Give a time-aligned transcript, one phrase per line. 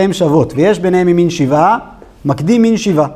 [0.00, 1.78] הם שוות, ויש ביניהם ממין שבעה,
[2.24, 3.08] מקדים מין שבעה.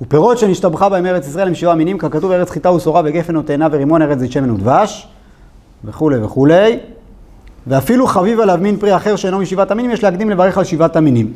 [0.00, 4.02] ופירות שנשתבחה בהם ארץ ישראל הם שבעה מינים, ככתוב ארץ חיטה ושורה וגפן ותאנה ורימון
[4.02, 5.08] ארץ זית שמן ודבש,
[5.84, 6.78] וכולי וכולי.
[7.66, 11.32] ואפילו חביב עליו מין פרי אחר שאינו משבעת המינים, יש להקדים לברך על שבעת המינים.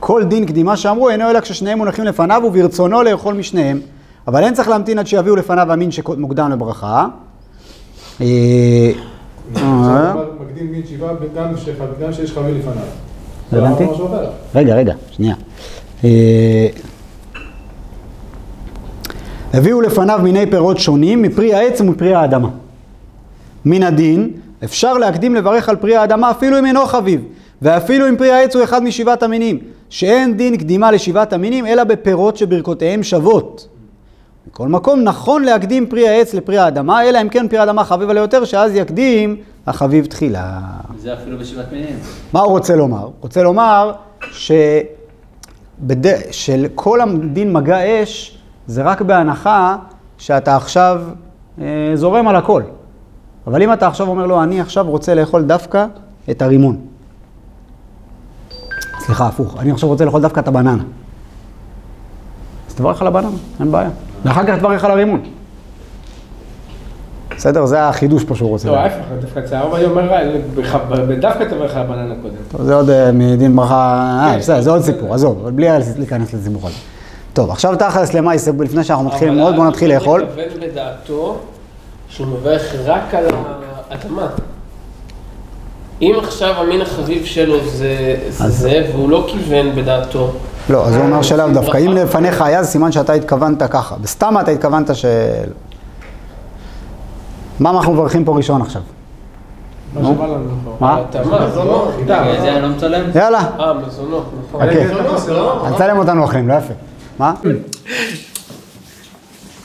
[0.00, 3.80] כל דין קדימה שאמרו אינו אלא כששניהם מונחים לפניו וברצונו לאכול משניהם.
[4.28, 7.06] אבל אין צריך להמתין עד שיביאו לפניו המין שמוקדם לברכה.
[8.20, 8.26] אה,
[9.56, 11.14] אה, מקדים מין שבעה
[12.00, 13.07] גם שיש חביל לפניו.
[13.52, 13.84] לא הבנתי.
[13.84, 14.30] אחר.
[14.54, 15.34] רגע, רגע, שנייה.
[16.04, 16.66] אה,
[19.54, 22.48] הביאו לפניו מיני פירות שונים מפרי העץ ומפרי האדמה.
[23.64, 24.30] מן הדין,
[24.64, 27.24] אפשר להקדים לברך על פרי האדמה אפילו אם אינו חביב,
[27.62, 29.58] ואפילו אם פרי העץ הוא אחד משבעת המינים,
[29.90, 33.68] שאין דין קדימה לשבעת המינים, אלא בפירות שברכותיהם שוות.
[34.48, 38.20] מכל מקום, נכון להקדים פרי העץ לפרי האדמה, אלא אם כן פרי האדמה חביב עליה
[38.20, 40.60] יותר, שאז יקדים החביב תחילה.
[40.98, 41.96] זה אפילו בשבעת מינים.
[42.32, 43.02] מה הוא רוצה לומר?
[43.02, 43.92] הוא רוצה לומר
[44.30, 46.06] שבד...
[46.30, 49.76] שכל הדין מגע אש זה רק בהנחה
[50.18, 51.02] שאתה עכשיו
[51.60, 52.62] אה, זורם על הכל.
[53.46, 55.86] אבל אם אתה עכשיו אומר לו, אני עכשיו רוצה לאכול דווקא
[56.30, 56.76] את הרימון.
[58.98, 60.82] סליחה, הפוך, אני עכשיו רוצה לאכול דווקא את הבננה.
[62.68, 63.28] אז תברך על הבננה,
[63.60, 63.90] אין בעיה.
[64.24, 65.20] ואחר כך תברך על הרימון.
[67.36, 67.66] בסדר?
[67.66, 68.68] זה החידוש פה שהוא רוצה.
[68.68, 68.76] לא.
[68.76, 70.12] ההפך, דווקא הרב היה אומר,
[71.20, 72.34] דווקא תברך על הבננה קודם.
[72.50, 75.66] טוב, זה עוד אה, מדין ברכה, אה, בסדר, זה עוד סיפור, עזוב, אבל בלי
[75.98, 76.74] להיכנס לסיבוך הזה.
[77.32, 80.22] טוב, עכשיו תכלס למעשה, לפני שאנחנו מתחילים ללמוד, בואו נתחיל לאכול.
[80.22, 81.36] אבל הוא מתכוון בדעתו
[82.08, 83.24] שהוא מברך רק על
[83.90, 84.26] האדמה.
[86.02, 90.32] אם עכשיו המין החביב שלו זה זה, והוא לא כיוון בדעתו,
[90.70, 91.78] לא, אז הוא אומר שלאו דווקא.
[91.78, 93.94] אם לפניך היה, זה סימן שאתה התכוונת ככה.
[94.02, 95.04] וסתם אתה התכוונת ש...
[97.60, 98.82] מה אנחנו מברכים פה ראשון עכשיו?
[99.94, 100.14] מה
[100.64, 100.76] פה.
[100.80, 100.98] מה?
[100.98, 101.92] התאמה, לא?
[101.98, 103.12] אני לא?
[103.14, 104.66] יאללה, אה, מזונות, נכון.
[105.16, 105.66] זה לא?
[105.66, 106.74] אל תצלם אותנו אחרים, לא יפה.
[107.18, 107.34] מה?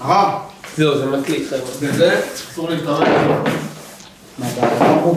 [0.02, 0.32] הרב,
[0.78, 1.90] זהו, זה מקליט, חבר'ה.
[1.90, 2.20] בזה
[2.52, 3.08] אסור להתערב.
[4.40, 4.68] מה, אתה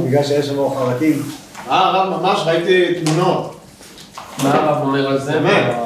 [0.07, 1.23] בגלל שיש לנו חרקים?
[1.71, 3.56] אה, הרב, ממש ראיתי תמונות.
[4.43, 5.33] מה הרב אומר על זה?
[5.33, 5.77] באמת?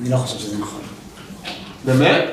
[0.00, 0.80] אני לא חושב שזה נכון.
[1.84, 2.24] באמת?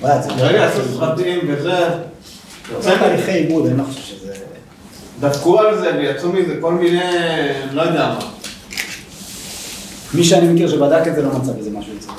[0.00, 1.88] זה רגע, עשו סרטים וזה.
[2.80, 4.34] זה תהליכי עיבוד, אני לא חושב שזה...
[5.20, 7.00] דפקו על זה ויצאו מזה כל מיני,
[7.72, 8.30] לא יודע מה.
[10.14, 12.10] מי שאני מכיר שבדק את זה לא מצא בזה משהו יציב.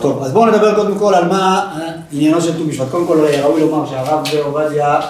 [0.00, 1.74] טוב, אז בואו נדבר קודם כל על מה
[2.12, 2.90] עניינו של ט"ו בשבט.
[2.90, 5.00] קודם כל ראוי לומר שהרב עובדיה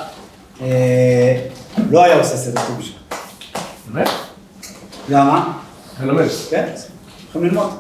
[0.61, 1.47] אה,
[1.91, 2.98] לא היה עושה סדר ט"ו בשבט.
[3.93, 4.09] באמת?
[5.09, 5.53] למה?
[6.01, 6.25] אני לומד.
[6.51, 6.69] כן,
[7.29, 7.71] יכולים ללמוד.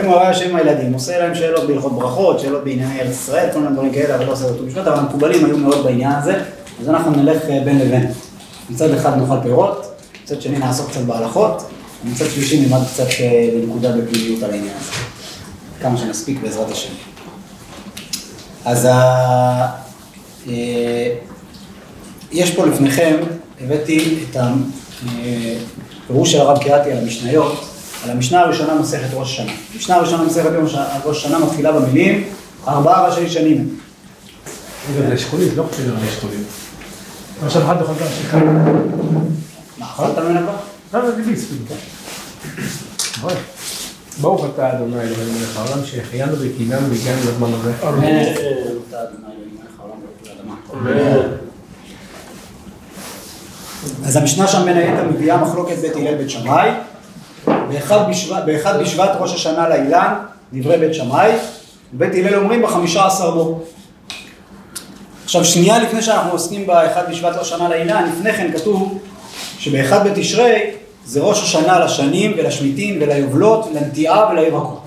[0.00, 3.52] אם הוא היה יושב עם הילדים, עושה להם שאלות בהלכות ברכות, שאלות בענייני ארץ ישראל,
[3.52, 6.42] כל מיני דברים כאלה, אבל לא עושה ט"ו בשבט, אבל המקובלים היו מאוד בעניין הזה,
[6.80, 8.12] אז אנחנו נלך אה, בין לבין.
[8.70, 9.86] מצד אחד נאכל פירות,
[10.24, 11.70] מצד שני נעסוק קצת בהלכות,
[12.04, 14.92] ומצד שלישי נלמד קצת אה, בנקודה בפליליות על העניין הזה.
[15.80, 16.92] כמה שנספיק בעזרת השם.
[18.64, 18.94] אז ה...
[20.48, 21.14] אה,
[22.32, 23.16] יש פה לפניכם,
[23.60, 24.36] הבאתי את
[26.04, 27.64] הפירוש של הרב קהתי על המשניות,
[28.04, 29.52] על המשנה הראשונה מסכת ראש השנה.
[29.74, 30.50] המשנה הראשונה מסכת
[31.04, 32.24] ראש השנה מתחילה במילים,
[32.68, 33.78] ארבעה ראשי שנים
[34.98, 36.40] זה אשכולית, לא חושב שזה אשכולית.
[37.44, 38.34] עכשיו אחד יכול להמשיך.
[39.78, 41.00] מה, אכלת ממנה כבר?
[41.00, 41.40] לא, זה כאילו.
[43.22, 43.34] רואה.
[44.20, 47.72] ברוך אתה אדוני אלוהינו מלך העולם שהחיינו וקיימנו והגענו לזמן הזה.
[54.06, 56.70] אז המשנה שם בין היתר מביאה מחלוקת בית הלל בית שמאי,
[57.46, 60.14] באחד בשבט, באחד בשבט ראש השנה לאילן,
[60.52, 61.32] דברי בית שמאי,
[61.94, 63.60] ובית הלל אומרים בחמישה עשר בו.
[65.24, 68.98] עכשיו שנייה לפני שאנחנו עוסקים באחד בשבט ראש השנה לאילן, לפני כן כתוב
[69.58, 70.70] שבאחד בתשרי
[71.06, 74.80] זה ראש השנה לשנים ולשמיטים וליובלות, לנטיעה ולירקות.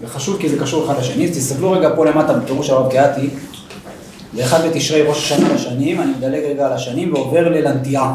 [0.00, 3.30] וחשוב כי זה קשור אחד לשני, אז תסתכלו רגע פה למטה בפירוש הרב קהתי,
[4.32, 8.14] באחד בתשרי ראש השנה לשנים, אני מדלג רגע על השנים ועובר ללנטיעה.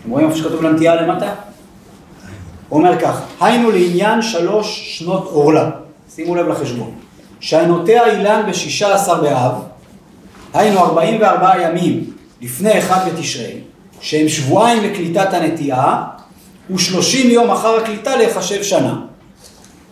[0.00, 1.34] אתם רואים איפה שכתוב לנטיעה למטה?
[2.68, 5.70] הוא אומר כך, היינו לעניין שלוש שנות עורלה,
[6.14, 6.94] שימו לב לחשבון,
[7.40, 9.52] שענותיה אילן בשישה עשר באב,
[10.54, 12.10] היינו ארבעים וארבעה ימים
[12.42, 13.60] לפני אחד בתשרי,
[14.00, 16.04] שהם שבועיים לקליטת הנטיעה,
[16.70, 19.00] ושלושים יום אחר הקליטה להיחשב שנה.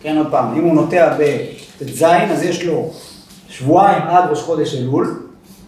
[0.01, 2.91] כן, עוד פעם, אם הוא נוטע בט"ז, אז יש לו
[3.49, 5.22] שבועיים עד ראש חודש אלול,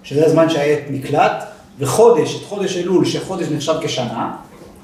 [0.05, 1.43] שזה הזמן שהעת נקלט,
[1.79, 4.31] וחודש, את חודש אלול, שחודש נחשב כשנה,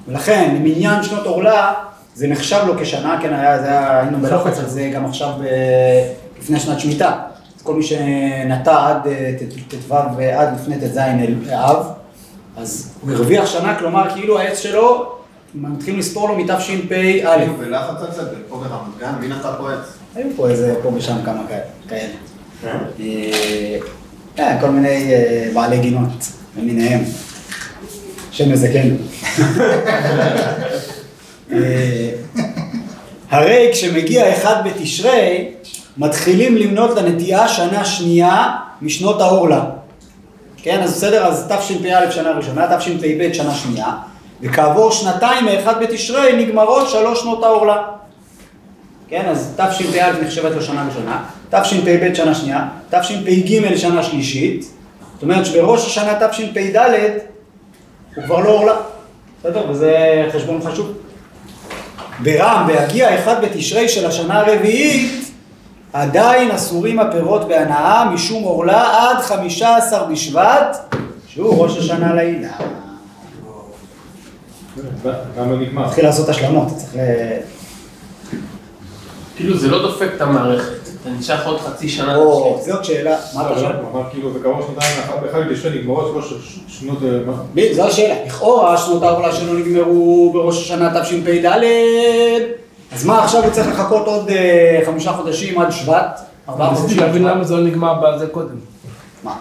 [0.07, 1.73] ולכן למניין שנות עורלה,
[2.15, 5.43] זה נחשב לו כשנה, כן, היה, זה היה, היינו בלחץ על זה גם עכשיו ב,
[6.39, 7.11] לפני שנת שמיטה.
[7.57, 9.33] אז כל מי שנטע עד אה,
[9.87, 9.95] ט"ו,
[10.37, 11.85] עד לפני ט"ז אל- אב,
[12.57, 15.11] אז הוא הרוויח שנה, כלומר כאילו העץ שלו,
[15.55, 16.89] מתחילים לספור לו מתשפ"א.
[17.37, 19.79] כאילו, בלחץ על זה, פה ברמת גן, מי נתן פה עץ?
[20.15, 22.13] היו פה איזה, פה ושם כמה כאלה- כאלה.
[22.99, 23.77] אה,
[24.35, 26.09] כן, כל מיני אה, בעלי גינות
[26.57, 27.03] למיניהם.
[28.31, 28.89] שם מזכן.
[31.51, 32.09] אה,
[33.29, 35.47] הרי כשמגיע אחד בתשרי,
[35.97, 38.51] מתחילים למנות לנטיעה שנה שנייה
[38.81, 39.65] משנות העורלה.
[40.57, 43.93] כן, אז בסדר, אז תשפ"א שנה ראשונה, תשפ"ב שנה שנייה,
[44.41, 47.77] וכעבור שנתיים מאחד בתשרי נגמרות שלוש שנות העורלה.
[49.07, 54.65] כן, אז תשפ"א נחשבת לו שנה ראשונה, תשפ"ב שנה שנייה, תשפ"ג שנה שלישית,
[55.13, 56.77] זאת אומרת שבראש השנה תשפ"ד
[58.15, 58.75] הוא כבר לא עורלה,
[59.39, 59.69] בסדר?
[59.69, 59.95] וזה
[60.33, 60.91] חשבון חשוב.
[62.23, 65.31] ברם, בהגיע אחד בתשרי של השנה הרביעית,
[65.93, 70.95] עדיין אסורים הפירות בהנאה משום עורלה עד חמישה עשר בשבט,
[71.27, 72.51] שהוא ראש השנה לעילה.
[75.37, 75.57] גם לא
[76.03, 76.99] לעשות השלמות, צריך ל...
[79.35, 82.15] כאילו זה לא דופק את המערכת, אתה נשאר עוד חצי שנה.
[82.15, 83.65] או, זאת שאלה, מה אתה חושב?
[83.65, 86.97] הוא אמר כאילו זה קרוב שנתיים לאחר באחד בתשרי נגמרות שלוש שנות...
[87.57, 88.15] אה, זו השאלה.
[88.25, 91.45] לכאורה שנות העבודה שלו נגמרו בראש השנה תשפ"ד,
[92.91, 96.21] אז מה עכשיו הוא צריך לחכות עוד אה, חמישה חודשים עד שבט?
[96.49, 96.87] ארבעה לא חודשים?
[96.87, 97.23] ניסיתי להבין?
[97.23, 98.55] למה זה לא נגמר בזה קודם.
[99.23, 99.35] מה?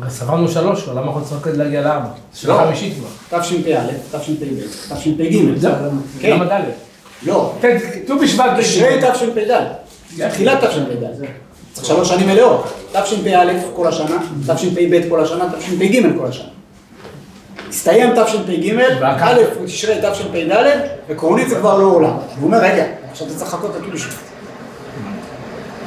[0.00, 2.08] הרי סברנו שלוש, למה אנחנו צריכים להגיע לארבע?
[2.34, 2.66] שנה לא.
[2.66, 3.40] חמישית כבר.
[3.40, 4.44] תשפ"א, תשפ"ב,
[4.94, 5.56] תשפ"ג.
[5.56, 5.72] זהו,
[6.20, 6.30] כן.
[6.30, 6.62] למה ד'?
[7.22, 8.50] לא, כן, ט"ו בשבט.
[8.58, 9.64] תשרי תשפ"ד,
[10.30, 11.04] תחילת תשפ"ד.
[11.72, 12.64] צריך שלוש שנים מלאות.
[12.92, 13.44] תשפ"א
[13.76, 14.16] כל השנה,
[14.54, 16.44] תשפ"ב כל השנה, תשפ"ג כל השנה.
[17.68, 20.52] הסתיים תשפ"ג, א' הוא תשרי תשפ"ד,
[21.10, 22.10] עקרונית זה כבר לא עולם.
[22.10, 24.14] הוא אומר, רגע, עכשיו אתה צריך לחכות עד ט"ו בשבט.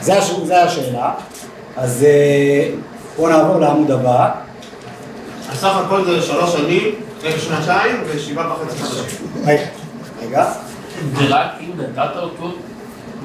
[0.02, 1.14] זה הש- זה השאלה.
[1.78, 2.70] אז אה,
[3.18, 4.32] בואו נעבור לעמוד הבא.
[5.52, 6.84] הסך הכל זה שלוש שנים,
[7.24, 9.28] רגע שנתיים ושבעה וחצי חודשים.
[9.46, 9.62] רגע,
[10.22, 10.46] רגע.
[11.16, 12.52] ורק אם נתת אותו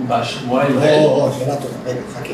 [0.09, 2.33] בשבועיים או, האלה, או, שאלה טובה, רגע, חכה.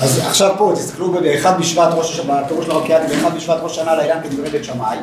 [0.00, 3.94] אז עכשיו פה, תסתכלו באחד בשבט ראש השנה, בפירוש של הרקיעתי, באחד בשבט ראש השנה
[3.94, 4.96] לאילן כדברי בית שמאי,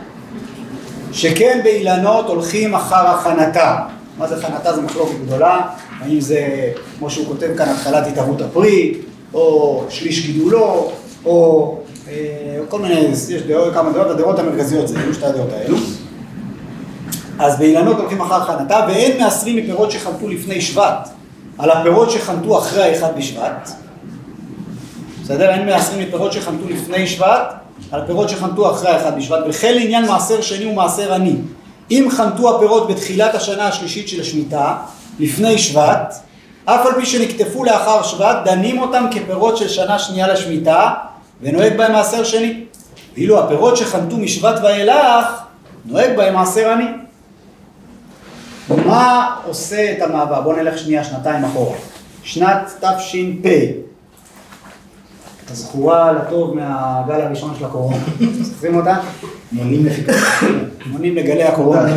[1.12, 3.78] שכן באילנות הולכים אחר הכנתה.
[4.18, 4.74] מה זה הכנתה?
[4.74, 5.62] זו מחלוקת גדולה,
[6.00, 8.94] האם זה, כמו שהוא כותב כאן, התחלת התהוות הפרי,
[9.34, 10.92] או שליש גידולו,
[11.26, 11.78] או
[12.08, 12.14] אה,
[12.70, 13.00] כל מיני,
[13.30, 15.78] יש דעות, כמה דעות, הדעות המרכזיות זה היו שתי הדעות האלו.
[17.40, 21.10] אז באילנות הולכים אחר הכנתה, ואין מעשרים מפירות שחנתו לפני שבט,
[21.60, 23.70] על הפירות שחנתו אחרי האחד בשבט.
[25.24, 25.50] בסדר?
[25.50, 27.54] אין מעשרים מפירות שחנתו לפני שבט,
[27.92, 31.36] על פירות שחנתו אחרי האחד בשבט, וכן לעניין מעשר שני ומעשר עני.
[31.92, 34.78] אם חנתו הפירות בתחילת השנה השלישית של השמיטה,
[35.20, 36.16] לפני שבט,
[36.66, 40.94] אף על פי שנקטפו לאחר שבט, דנים אותם כפירות של שנה שנייה לשמיטה,
[41.42, 42.64] ונוהג בהם מעשר שני.
[43.14, 45.26] ואילו הפירות שחנתו משבט ואילך,
[45.86, 46.86] נוהג בהם מעשר עני.
[48.78, 50.42] מה עושה את המעבר?
[50.42, 51.78] בואו נלך שנייה, שנתיים אחורה.
[52.24, 53.48] שנת תש"פ,
[55.52, 57.98] הזכורה לטוב מהגל הראשון של הקורונה.
[58.42, 58.96] זוכרים אותה?
[59.52, 60.02] מונים לפי
[60.86, 61.94] מונים לגלי הקורונה.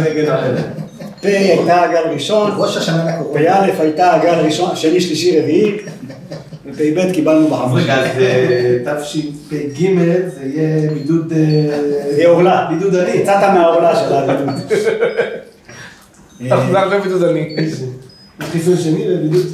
[1.21, 3.45] פ' הייתה הגל ראשון, ראש השנה לקורונה.
[3.45, 5.77] פ"א הייתה הגל ראשון, שני, שלישי, רביעי,
[6.67, 7.83] ופ"ב קיבלנו בחמש.
[7.83, 9.87] רגע, אז אה, תשפ"ג
[10.27, 11.33] זה יהיה בידוד...
[11.33, 11.79] אה,
[12.17, 12.67] זה עורלה.
[12.71, 13.11] בידוד עני.
[13.11, 14.55] יצאת מהעורלה של הבידוד.
[16.51, 17.57] אנחנו גם בידוד אני.
[18.41, 19.47] חיסון שני לבידוד...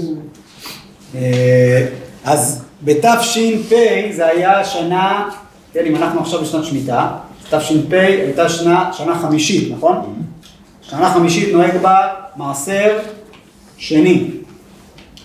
[1.15, 1.87] אה,
[2.25, 3.73] אז בתש"פ
[4.13, 5.29] זה היה שנה,
[5.73, 7.09] כן, אם אנחנו עכשיו בשנת שמיטה,
[7.51, 10.15] תש"פ הייתה שנה, שנה חמישית, נכון?
[10.83, 12.99] שנה חמישית נוהג בה מעשר
[13.77, 14.25] שני,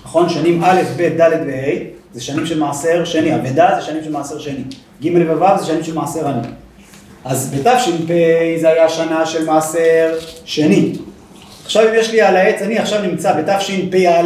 [0.05, 0.29] נכון?
[0.29, 1.73] שנים א', ב', ד' וה'
[2.13, 4.63] זה שנים של מעשר שני, אבדה זה שנים של מעשר שני,
[5.03, 5.07] ג'
[5.39, 6.47] וו' זה שנים של מעשר עני.
[7.25, 8.07] אז בתש"פ
[8.61, 10.93] זה היה שנה של מעשר שני.
[11.73, 14.21] עכשיו אם יש לי על העץ, אני עכשיו נמצא בתשפ"א,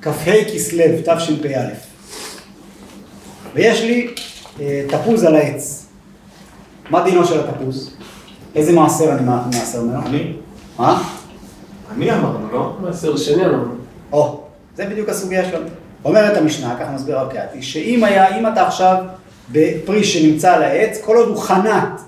[0.00, 1.68] בכ"ה כסלו, תשפ"א.
[3.54, 4.14] ויש לי
[4.60, 5.86] אה, תפוז על העץ.
[6.90, 7.96] מה דינו של התפוז?
[8.54, 10.06] איזה מעשר אני מע- מעשר ממנו?
[10.06, 10.32] אני?
[10.78, 11.02] מה?
[11.96, 12.76] אני אמרנו, לא?
[12.80, 13.74] מעשר שני אמרנו.
[14.12, 14.40] או,
[14.76, 15.66] זה בדיוק הסוגיה שלנו.
[16.04, 18.96] אומרת המשנה, ככה מסביר הרב קהתי, שאם היה, אם אתה עכשיו
[19.52, 22.00] בפרי שנמצא על העץ, כל עוד הוא חנת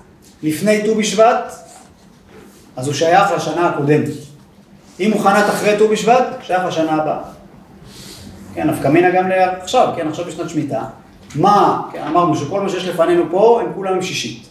[0.43, 1.53] לפני ט"ו בשבט,
[2.75, 4.09] אז הוא שייך לשנה הקודמת.
[4.99, 7.19] אם הוא חנת אחרי ט"ו בשבט, שייך לשנה הבאה.
[8.53, 10.83] כן, נפקא מינה גם לעכשיו, כן, עכשיו בשנת שמיטה.
[11.35, 14.47] מה, כן, אמרנו שכל מה שיש לפנינו פה, הם כולם עם שישית.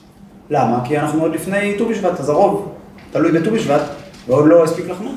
[0.51, 0.81] למה?
[0.85, 2.73] כי אנחנו עוד לפני ט"ו בשבט, אז הרוב
[3.13, 3.83] תלוי בט"ו בשבט,
[4.29, 5.17] ועוד לא הספיק לחנות.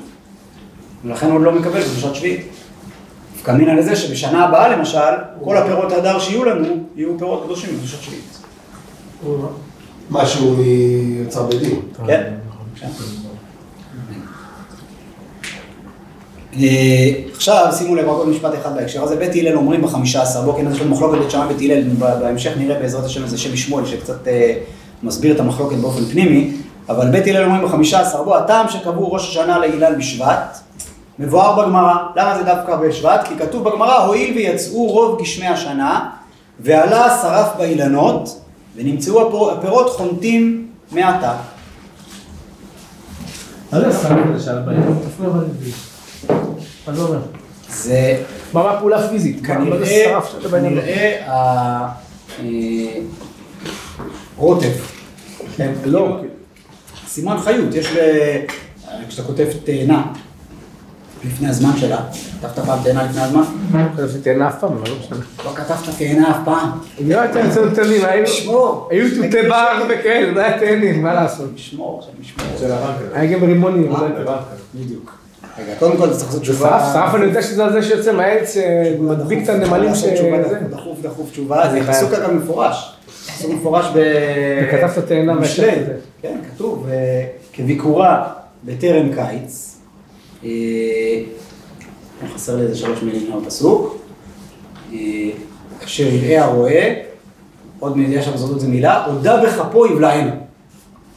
[1.06, 2.48] ולכן עוד לא מקבל קדושת שביעית.
[3.36, 5.00] נפקא מינה לזה שבשנה הבאה למשל,
[5.44, 8.38] כל הפירות הדר שיהיו לנו, יהיו פירות קדושים בקדושת שביעית.
[10.12, 11.80] משהו מיוצר בדין.
[12.08, 12.24] כן.
[16.60, 20.42] אה, עכשיו שימו לב רק עוד משפט אחד בהקשר הזה, בית הלל אומרים בחמישה עשר
[20.42, 23.38] בו, כן, יש לנו מחלוקת בית שמאי בית הלל, ב- בהמשך נראה בעזרת השם איזה
[23.38, 24.54] שם שמואל שקצת אה,
[25.04, 26.52] מסביר את המחלוקת באופן פנימי,
[26.90, 30.58] אבל בית הלל אומרים בחמישה עשר בו, הטעם שקבעו ראש השנה להילל בשבט,
[31.20, 33.28] מבואר בגמרא, למה זה דווקא בשבט?
[33.28, 36.10] כי כתוב בגמרא, הואיל ויצאו רוב גשמי השנה,
[36.60, 38.41] ועלה שרף באילנות,
[38.76, 41.36] ונמצאו הפירות חונטים מעתה.
[47.70, 48.24] זה.
[48.54, 48.80] מה מה
[49.20, 50.64] זה כנראה, שרף שעל הבעיה?
[50.70, 51.92] כנראה ה-
[52.40, 53.00] אה,
[55.86, 56.18] לא,
[57.08, 57.98] סימן חיות, יש ל...
[59.10, 60.14] כשאתה כותב תאנה
[61.26, 61.98] לפני הזמן שלה,
[62.42, 63.42] כתבת פעם תאנה לפני הזמן?
[63.96, 65.18] חשבתי תהנה אף פעם, אבל לא משנה.
[65.46, 66.70] לא כתבת תאנה אף פעם.
[67.08, 71.50] לא הייתה אצלנו תנים, היו- תותי בר וכאלה, זה היה תאנים, מה לעשות?
[71.56, 72.04] משמור.
[72.60, 73.04] של הרמקל.
[73.14, 74.08] היה גם רימונים, אבל...
[74.76, 75.18] בדיוק.
[75.60, 76.70] רגע, קודם כל צריך לעשות זה תשובה.
[76.70, 80.00] שרף, שרף אני יודע שזה זה שיוצא מהעץ שמדביק את הנמלים ש...
[80.00, 80.60] זה.
[80.70, 81.98] דחוף, דחוף, תשובה, זה אני חייב.
[81.98, 82.96] פסוק אגב מפורש.
[83.28, 84.00] פסוק מפורש ב...
[84.64, 85.72] וכתבת תאנה משלי.
[86.22, 88.28] כן, כתוב, אה, כביקורה
[88.64, 89.81] בטרם קיץ.
[90.44, 90.50] אה,
[92.34, 93.98] חסר לי איזה שלוש מילים מהפסוק.
[94.94, 94.98] אה,
[96.00, 96.84] יראה הרועה,
[97.80, 100.32] עוד מידיעה שם זאת מילה, הודה בכפו יבלענו.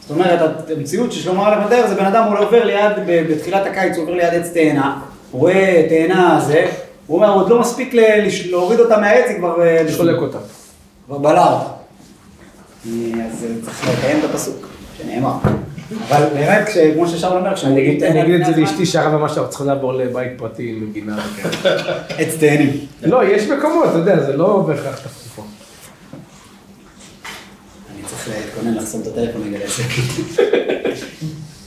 [0.00, 4.02] זאת אומרת, המציאות ששלמה המלך מתאר זה בן אדם הוא עובר ליד, בתחילת הקיץ הוא
[4.02, 5.00] עובר ליד עץ תאנה,
[5.31, 6.66] הוא רואה תאנה הזה,
[7.07, 7.95] הוא אומר, עוד לא מספיק
[8.50, 9.62] להוריד אותה מהעץ, היא כבר...
[9.62, 10.38] אה, חולק אותה.
[11.07, 11.71] כבר בלע אותה.
[12.87, 15.35] אה, אז צריך לקיים את הפסוק, שנאמר.
[16.09, 19.17] אבל באמת, כש- כמו ששאול אומר, כשאני אני אגיד- אני אגיד את זה לאשתי שהרבה
[19.17, 21.75] מה שאנחנו צריכים לעבור לבית פרטי עם גינה וכאלה.
[22.19, 22.71] עץ תאנים.
[23.03, 25.43] לא, יש מקומות, אתה יודע, זה לא בהכרח תחתיפו.
[27.95, 29.83] אני צריך להתכונן לחסום את הטלפון לעסק.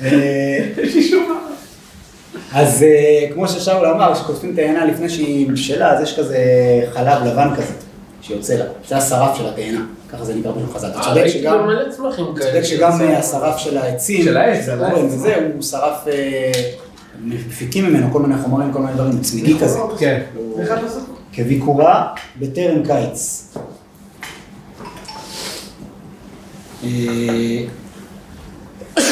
[0.02, 1.24] אה, יש לי שום
[2.54, 6.38] אז אה, כמו ששאול אמר, כשכותבים תאנה לפני שהיא בשלה, אז יש כזה
[6.94, 7.74] חלב לבן כזה,
[8.22, 8.66] שיוצא לה.
[8.88, 10.88] זה השרף של התאנה, ככה זה נקרא בשביל חז"ל.
[10.88, 11.70] אתה צודק ראיתי שגם...
[11.70, 11.96] אתה.
[12.40, 13.02] צודק שגם.
[13.02, 15.14] אה, השרף של העצים, של העץ, של הגורן העץ.
[15.14, 16.52] וזה, הוא שרף, אה,
[17.22, 19.80] מפיקים ממנו כל מיני חומרים, כל מיני דברים, צמיגי כזה.
[20.00, 20.22] כן.
[21.34, 23.54] כביקורה בטרם קיץ.
[26.84, 26.90] אה,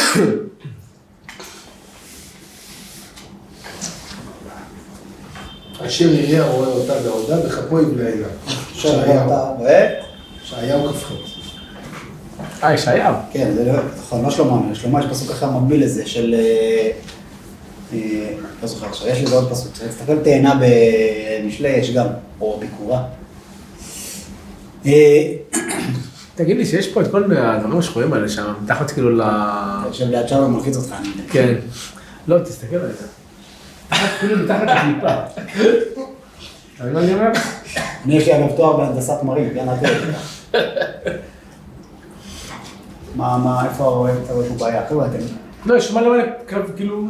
[5.87, 8.27] אשר יראה רואה אותה בעודה בכפו יבלענה.
[10.45, 11.11] ישעיהו כ"ח.
[12.63, 13.15] אה, ישעיהו.
[13.31, 16.35] כן, זה לא, נכון, לא שלמה, שלמה יש פסוק אחר מקביל לזה, של...
[16.37, 16.91] אה,
[17.93, 18.29] אה,
[18.61, 22.07] לא זוכר עכשיו, יש לזה עוד פסוק, צריך להסתכל תאנה במשלי, יש גם,
[22.41, 23.03] או ביקורה.
[24.85, 25.33] אה,
[26.35, 29.21] תגיד לי שיש פה את כל הדברים השחורים האלה שם, מתחת כאילו ל...
[29.21, 31.23] אתה יושב ליד שם ומלחיץ אותך, אני יודע.
[31.33, 31.53] כן.
[32.27, 33.07] לא, תסתכל על זה.
[34.19, 35.13] כאילו מתחת לקליפה.
[36.75, 37.31] אתה מבין מה אני אומר?
[38.05, 40.34] אני יש לי אגב תואר בהנדסת מרים, כן, אל תראה.
[43.15, 44.81] מה, מה, איפה איפה רואה פה בעיה?
[44.89, 45.17] חבר'ה, אתם...
[45.65, 46.15] לא, יש מלא
[46.47, 47.01] מלא, כאילו...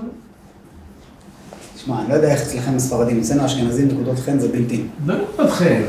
[1.75, 4.83] תשמע, אני לא יודע איך אצלכם הספרדים, אצלנו האשכנזים נקודות חן זה בלתי.
[5.05, 5.81] לא יודע אתכם.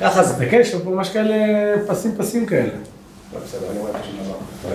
[0.00, 0.32] ככה זה.
[0.34, 1.34] תסתכל, יש פה ממש כאלה
[1.86, 2.68] פסים פסים כאלה.
[3.34, 4.34] לא, בסדר, אני רואה פה שום דבר.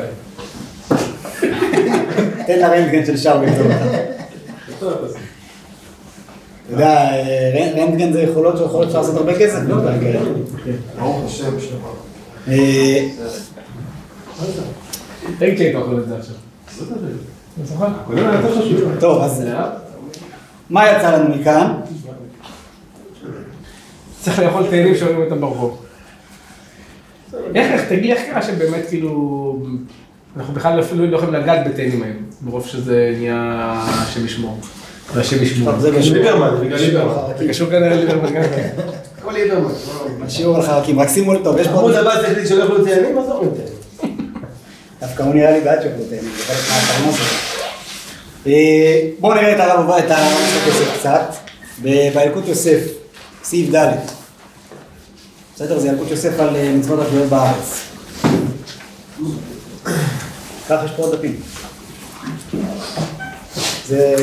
[2.48, 3.86] תן לרנטגן של לבדוק אותה.
[6.66, 9.60] אתה יודע, אה, רנ- רנטגן זה יכולות שיכולות לעשות הרבה כסף.
[9.60, 10.20] בדברים כאלה.
[11.00, 11.88] ברוך השם שלמה.
[12.50, 13.08] אה,
[15.40, 16.36] תגיד שהיית אוכל את זה עכשיו.
[19.00, 19.44] טוב, אז
[20.70, 21.74] מה יצא לנו מכאן?
[24.22, 25.86] צריך לאכול תאנים שאומרים אותם ברחוב.
[27.56, 29.64] איך, תגיד איך קרה שבאמת כאילו,
[30.38, 34.60] אנחנו בכלל אפילו לא יכולים לגעת בתאנים היום, מרוב שזה נהיה השם ישמור.
[35.14, 35.80] והשם ישמור.
[35.80, 37.34] זה בגלל ליברמן.
[37.38, 38.70] זה קשור כנראה לליברמן גם כן.
[39.20, 39.74] הכל ליברמן.
[40.30, 41.96] שיעור על חרקים, רק שימו לב טוב, יש פה עמוד.
[41.96, 43.50] הבא צריך שלא יאכלו תאנים, מה זה אומר?
[45.02, 47.36] דווקא הוא נראה לי בעד שוקולותיהם, זה חלק מהפרנוס הזה.
[48.48, 51.34] אה, בואו נראה את הרב עובדיה, את הרב יוסף קצת,
[51.82, 52.80] ב- בילקוט יוסף,
[53.44, 53.92] סעיף ד'.
[55.56, 55.80] בסדר?
[55.80, 57.80] זה ילקוט יוסף על אה, מצוות התלויות בארץ.
[60.70, 61.36] כך יש פה עוד דפים.
[63.88, 64.16] זה,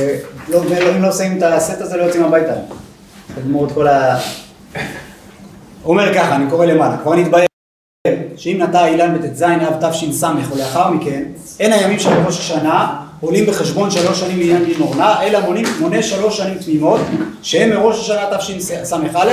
[0.49, 0.63] לא,
[0.97, 2.53] אם לא שמים את הסט הזה, לא יוצאים הביתה.
[3.35, 4.19] תגמור את כל ה...
[5.87, 7.47] הוא אומר ככה, אני קורא למעלה, כבר נתבהר.
[8.37, 11.23] שאם נטע אילן בט"ז אב תש"ס או לאחר מכן,
[11.61, 16.03] אין הימים של ראש השנה עולים בחשבון שלוש שנים לעניין דין אורנה, אלא מונים, מונה
[16.03, 17.01] שלוש שנים תמימות,
[17.43, 19.33] שהם מראש השנה תשס"א,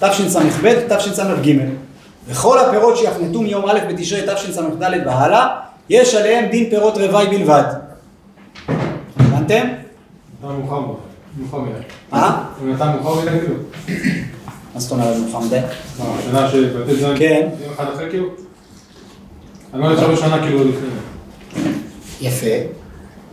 [0.00, 1.54] תשס"ב, תשס"ג.
[2.28, 4.62] וכל הפירות שיחנתו מיום א' בתשרי תשס"ד
[5.06, 5.56] והלאה,
[5.88, 7.64] יש עליהם דין פירות רווי בלבד.
[9.16, 9.66] הבנתם?
[10.40, 10.80] אתה מאוחר
[11.58, 11.72] מדי.
[12.12, 12.42] אה?
[12.64, 13.54] אם אתה מאוחר מדי כאילו.
[14.74, 15.60] מה זאת אומרת מאוחר מדי?
[15.98, 17.18] מה, השנה שבתת זין?
[17.18, 17.48] כן.
[17.74, 18.26] אחד אחרי כאילו?
[19.74, 20.88] אני לא יודע שנה כאילו לפני.
[22.20, 22.46] יפה,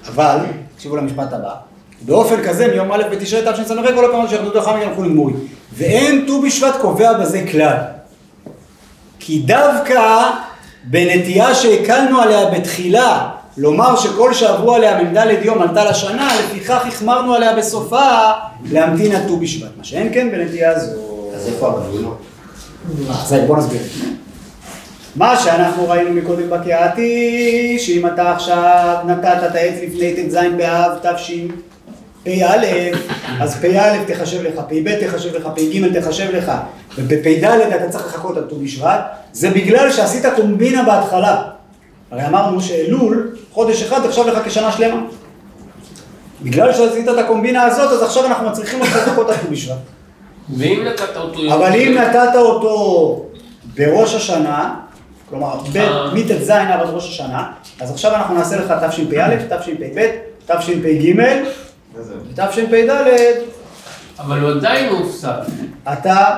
[0.08, 0.38] אבל,
[0.76, 1.54] תקשיבו למשפט הבא,
[2.02, 5.34] באופן כזה מיום א' בתשרי תשס"ג כל הפירות שיחנתו לאחר מכן הלכו לגמורי.
[5.74, 7.78] ואין ט"ו בשבט קובע בזה כלל.
[9.20, 10.30] כי דווקא
[10.84, 17.56] בנטייה שהקלנו עליה בתחילה, לומר שכל שעברו עליה מ"ד יום עלתה לשנה, לפיכך החמרנו עליה
[17.56, 18.32] בסופה
[18.72, 19.70] להמתין עד ט"ו בשבט.
[19.78, 21.07] מה שאין כן בנטייה זו.
[21.48, 22.14] אז איפה הגבול?
[23.10, 23.82] אז רגע, בוא נסביר.
[25.16, 32.58] מה שאנחנו ראינו מקודם בקהתי, שאם אתה עכשיו נתת את העץ לפני ט"ז באב תשפ"א,
[33.40, 36.52] אז פ"א תחשב לך, פ"ב תחשב לך, פ"ג תחשב לך,
[36.98, 39.00] ובפ"ד אתה צריך לחכות עד ט"ו בשבט,
[39.34, 41.44] זה בגלל שעשית קומבינה בהתחלה.
[42.12, 45.02] הרי אמרנו שאלול, חודש אחד תחשב לך כשנה שלמה.
[46.42, 49.97] בגלל שעשית את הקומבינה הזאת, אז עכשיו אנחנו אותך לחכות עד ט"ו בשבט.
[50.50, 51.54] ואם נתת אותו יום...
[51.54, 53.26] אבל אם נתת אותו
[53.76, 54.76] בראש השנה,
[55.30, 55.62] כלומר.
[56.14, 60.12] מט"ז עד ראש השנה, אז עכשיו אנחנו נעשה לך תשפ"א, תשפ"ב,
[60.46, 61.14] תשפ"ג,
[61.96, 62.90] ותשפ"ד,
[64.20, 65.30] אבל הוא עדיין מופסק.
[65.94, 66.36] אתה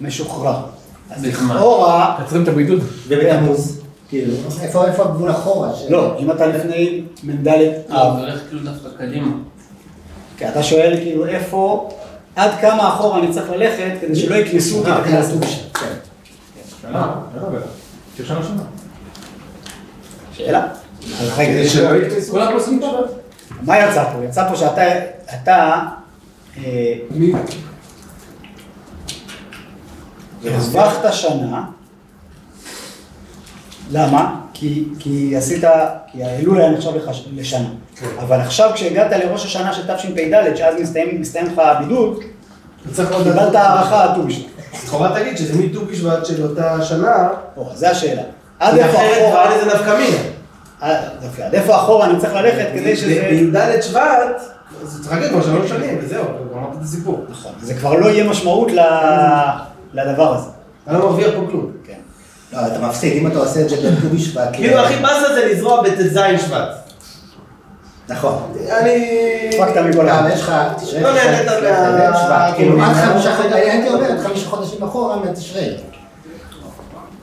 [0.00, 0.56] משוחרר.
[1.10, 1.24] אז.
[1.24, 2.80] לכאורה, מקצרים את הבידוד.
[3.08, 3.80] ובתמוז?
[4.08, 5.70] כאילו, איפה הגבול אחורה?
[5.88, 7.54] לא, אם אתה לפני מ"ד לא,
[7.88, 9.32] אב, הוא הולך כאילו דווקא קדימה.
[10.38, 11.90] כי אתה שואל כאילו איפה,
[12.36, 15.46] עד כמה אחורה אני צריך ללכת כדי שלא יקנסו אותי אה, בקנס כן, ט"ו כן.
[15.46, 15.78] בשבט.
[15.78, 15.94] כן.
[16.82, 17.14] שנה.
[18.16, 18.62] כשנה שנה.
[20.32, 20.66] שאלה?
[22.30, 23.00] כולם עושים פה?
[23.62, 24.24] מה יצא פה?
[24.24, 24.82] יצא פה שאתה,
[25.34, 25.80] אתה,
[26.58, 26.62] אה?
[30.44, 31.64] הרווחת שנה,
[33.90, 34.40] למה?
[34.60, 35.64] כי, כי עשית,
[36.12, 37.68] כי האלול היה נחשב לך לשנה.
[38.18, 42.20] אבל עכשיו כשהגעת לראש השנה של תשפ"ד, שאז מסתיים, מסתיים לך הבידוד,
[42.94, 44.46] קיבלת הערכה עד ט"ו בשבט.
[44.84, 48.22] לכאורה תגיד שזה מט"ו בשבט של אותה שנה, או, זה השאלה.
[48.58, 50.22] עד איפה אחרת אחורה, אין לזה נפקא מינה.
[50.80, 53.26] עד יפה, עד איפה אחורה אני צריך ללכת כדי שזה...
[53.30, 54.42] בי"ד שבט,
[54.82, 57.24] אז צריך להגיד כבר שלוש שנים, וזהו, גמרת את הסיפור.
[57.30, 58.70] נכון, זה כבר לא יהיה משמעות
[59.92, 60.48] לדבר הזה.
[60.84, 61.70] אתה לא מרוויח פה כלום.
[62.52, 64.48] לא, אתה מפסיד, אם אתה עושה את זה בט"ו בשבט.
[64.52, 66.68] כאילו הכי באסה זה לזרוע בט"ז שבט.
[68.08, 68.52] נכון.
[68.80, 69.06] אני...
[69.62, 70.30] הפקת מכל העם.
[70.30, 70.52] יש לך,
[71.02, 71.48] לא נהנית
[72.28, 75.76] מה- כאילו עד חמישה חודשים, הייתי אומר עד חמישה חודשים אחורה מתשרי.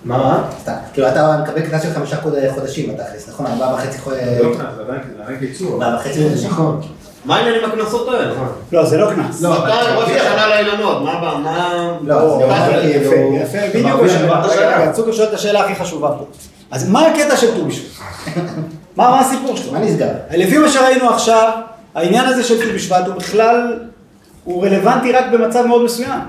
[0.05, 0.43] מה, מה?
[0.61, 3.45] סתם, כאילו אתה מקבל קנס של חמישה חוד- חודשים בתכלס, נכון?
[3.45, 4.25] ארבעה וחצי חודשים.
[4.43, 4.81] לא זה
[5.23, 5.73] עדיין קיצור.
[5.73, 6.49] ארבעה וחצי חודשים.
[6.49, 6.81] נכון.
[7.25, 8.33] מה העניין עם הקנסות האלה?
[8.71, 9.41] לא, זה לא קנס.
[9.41, 11.01] לא, מתי ראש השנה לאילנות?
[11.03, 11.37] מה הבא?
[11.43, 11.97] מה...
[12.01, 12.45] לא, אומר
[12.85, 13.37] יפה, כאילו...
[13.41, 14.27] יפה, בדיוק השאלה.
[14.27, 14.81] כבר את רגע, השאלה.
[14.81, 16.25] רגע, צוקר שואל את השאלה הכי חשובה פה.
[16.71, 17.85] אז מה הקטע של ט"ו בשבט?
[18.95, 19.71] מה הסיפור שלו?
[19.71, 20.09] מה נסגר?
[20.31, 21.51] לפי מה שראינו עכשיו,
[21.95, 23.79] העניין הזה של ט"ו בשבט הוא בכלל,
[24.43, 26.19] הוא רלוונטי רק במצב מאוד מסוים.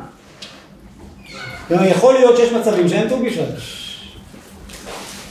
[1.71, 3.45] יכול להיות שיש מצבים שאין ט"ו בשבט.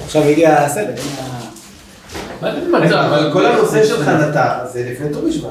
[0.05, 0.81] עכשיו הגיע הסדר.
[0.83, 2.26] הנה ה- מה זה מצב?
[2.41, 5.49] אבל כל הנושא של חנתה זה לפני ט"ו בשבט.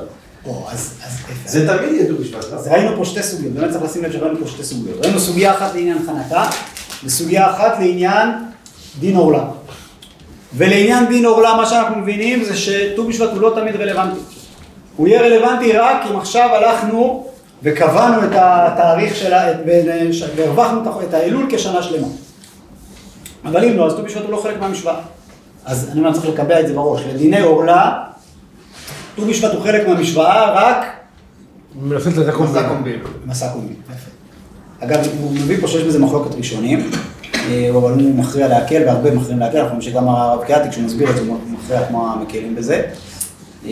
[1.47, 2.45] זה תמיד יהיה ט"ו בשבט.
[2.53, 2.57] לא?
[2.57, 5.05] אז ראינו פה שתי סוגיות, באמת צריך לשים לב שראינו פה שתי סוגיות.
[5.05, 6.45] ראינו סוגיה אחת לעניין חנתה,
[7.05, 8.31] וסוגיה אחת לעניין
[9.01, 9.45] דין עורלה.
[10.57, 14.21] ולעניין דין עורלה, מה שאנחנו מבינים זה שט"ו בשבט הוא לא תמיד רלוונטי.
[14.97, 17.27] הוא יהיה רלוונטי רק אם עכשיו הלכנו
[17.63, 19.45] וקבענו את התאריך של ה...
[20.37, 22.07] והרווחנו את האלול כשנה שלמה.
[23.45, 24.97] אבל אם לא, אז ט"ו בשבט הוא לא חלק מהמשוואה.
[25.67, 27.03] אז אני אומר, צריך לקבע את זה בראש.
[27.15, 28.05] לדיני עורלה,
[29.17, 30.87] ט"ו בשבט הוא חלק מהמשוואה רק
[31.83, 33.05] מנסים את הקומבינה.
[33.27, 34.11] מסע קומבי, יפה.
[34.81, 36.91] אגב, הוא מביא פה שיש בזה מחלוקת ראשונים,
[37.35, 41.11] אה, אבל הוא מכריע להקל, והרבה מכריעים להקל, אנחנו חושבים שגם הרב קיאטי, כשהוא מסביר
[41.11, 42.83] את זה, הוא מכריע כמו המקלים בזה.
[43.67, 43.71] אה,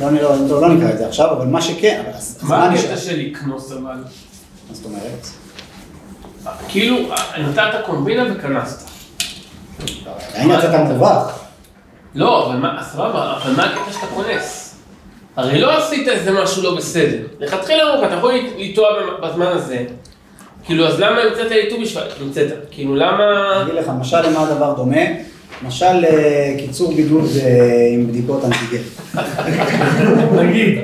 [0.00, 2.02] לא, לא, לא, לא נקרא את זה עכשיו, אבל מה שכן,
[2.42, 2.68] מה?
[2.70, 3.80] הקטע של לקנוס אבל?
[3.80, 5.26] מה זאת אומרת?
[6.68, 6.96] כאילו,
[7.38, 8.90] נתת קומבינה וכנסת.
[10.34, 11.44] עדיין יצאת מרווח.
[12.14, 14.76] לא, אבל מה, סבבה, אבל מה הקטע שאתה כונס?
[15.36, 17.18] הרי לא עשית איזה משהו לא בסדר.
[17.40, 18.88] לכתחילה אמרו לך, אתה יכול לטוע
[19.22, 19.84] בזמן הזה.
[20.64, 22.20] כאילו, אז למה המצאת לי ט"ו בשבט?
[22.20, 22.52] המצאת.
[22.70, 23.52] כאילו, למה...
[23.56, 25.00] אני אגיד לך, משל למה הדבר דומה?
[25.64, 28.82] למשל אה, קיצור בידוד אה, עם בדיקות אנטיגן.
[30.42, 30.78] נגיד.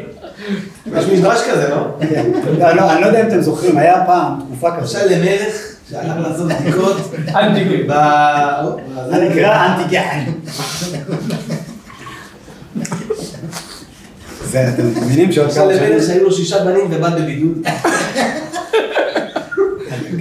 [0.97, 1.87] יש מדרש כזה, לא?
[2.01, 2.31] כן.
[2.59, 2.93] לא?
[2.93, 5.03] אני לא יודע אם אתם זוכרים, היה פעם תקופה כזאת.
[5.03, 5.55] למשל למלך
[5.91, 6.97] שהלך לעשות בדיקות.
[7.35, 7.91] אנטיגן.
[9.13, 10.25] אני אקרא אנטיגן.
[14.45, 15.91] זה, אתם מבינים שעוד כמה שנים...
[15.91, 17.67] למלך שהיו לו שישה בנים ובת בבידוד.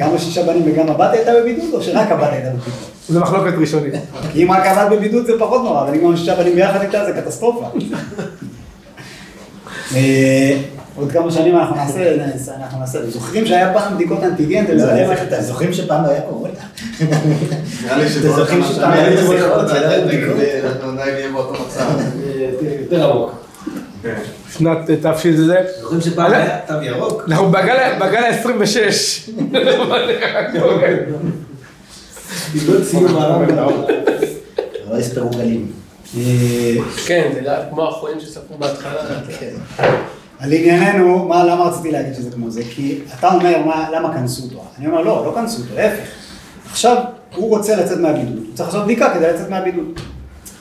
[0.02, 2.74] גם השישה בנים וגם הבת הייתה בבידוד, או שרק הבת הייתה בבידוד?
[3.10, 3.94] זה מחלוקת ראשונית.
[4.32, 7.06] כי אם רק הבת בבידוד זה פחות נורא, אבל אם גם השישה בנים ביחד איתה
[7.06, 7.66] זה קטסטרופה.
[9.96, 10.58] אה,
[10.96, 12.16] עוד כמה שנים אנחנו נעשה,
[12.58, 16.22] אנחנו נעשה, זוכרים שהיה פעם בדיקות אנטיגן, אתם זוכרים איך אתם זוכרים שפעם לא היה
[16.22, 16.54] קורונה?
[17.84, 20.36] נראה לי אתם שבעוד זוכרים כמה שפעם שנים שיחות, היה ואנחנו בדיקות?
[20.94, 21.86] עדיין נהיה באותו מצב.
[22.82, 23.32] יותר עמוק.
[24.58, 25.52] שנת תש"ז.
[25.82, 27.24] זוכרים שפעם היה תו ירוק?
[27.28, 29.32] אנחנו בגל בגל ה-26.
[32.54, 33.52] בידוד סיום העולם.
[34.92, 35.72] לא יספרו גלים.
[36.18, 36.22] אה,
[37.06, 39.02] כן, זה לא- כמו האחרונים שספרו בהתחלה.
[39.40, 39.50] כן.
[40.40, 42.62] על ענייננו, מה, למה רציתי להגיד שזה כמו זה?
[42.70, 44.64] כי אתה אומר, מה, למה כנסו אותו?
[44.78, 46.04] אני אומר, לא, לא כנסו אותו, להפך.
[46.72, 46.98] עכשיו,
[47.36, 50.00] הוא רוצה לצאת מהבידוד, הוא צריך לעשות בדיקה כדי לצאת מהבידוד.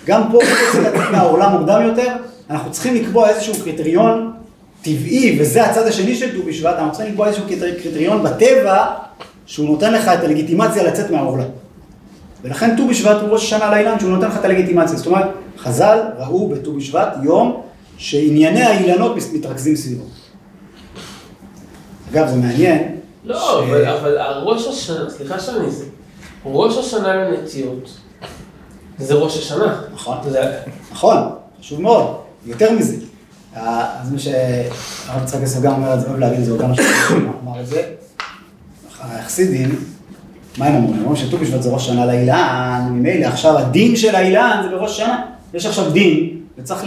[0.06, 2.12] גם פה הוא רוצה לצאת מהעולם מוקדם יותר,
[2.50, 4.32] אנחנו צריכים לקבוע איזשהו קריטריון
[4.82, 8.86] טבעי, וזה הצד השני של ט"ו בשבט, אנחנו צריכים לקבוע איזשהו קריטר- קריטריון בטבע,
[9.46, 11.44] שהוא נותן לך את הלגיטימציה לצאת מהעולם.
[12.42, 14.96] ולכן ט"ו בשבט הוא ראש השנה לאילן, שהוא נותן לך את הלגיטימציה.
[14.96, 15.26] זאת אומרת,
[15.58, 17.62] חז"ל ראו בט"ו בשבט יום
[17.98, 20.04] שענייני האילנות מתרכזים סביבו.
[22.12, 22.96] אגב, זה מעניין.
[23.24, 25.84] לא, ש- אבל- אבל ראש השנה, סליחה שאני זה,
[26.44, 27.90] ראש השנה לנטיות
[28.98, 29.80] זה ראש השנה.
[29.94, 30.16] נכון.
[30.28, 30.58] זה-
[30.92, 31.16] נכון,
[31.60, 32.96] חשוב מאוד, יותר מזה.
[33.54, 36.72] אז מה שהרב יצחק יוסף גם אומר אוהב להגיד את זה, הוא גם
[37.44, 37.82] אמר את זה.
[39.00, 39.68] החסידים,
[40.58, 40.94] מה הם אומרים?
[40.94, 44.96] הם אומרים שט"ו בשבט זה ראש שנה לאילן, ממילא עכשיו הדין של האילן זה בראש
[44.96, 45.26] שנה.
[45.54, 46.84] יש עכשיו דין, וצריך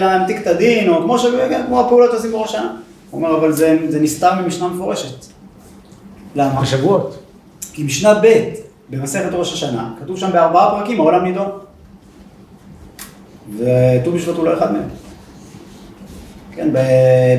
[0.00, 1.26] להמתיק את הדין, או כמו, ש...
[1.66, 2.72] כמו הפעולות שעושים בראש שנה.
[3.10, 5.26] הוא אומר, אבל זה, זה נסתר ממשנה מפורשת.
[6.34, 6.60] למה?
[6.60, 7.18] בשבועות.
[7.72, 8.54] כי משנה ב'
[8.90, 11.50] במסכת ראש השנה, כתוב שם בארבעה פרקים, העולם נידון.
[13.56, 14.88] וט"ו בשבט הוא לא אחד מהם.
[16.52, 16.68] כן,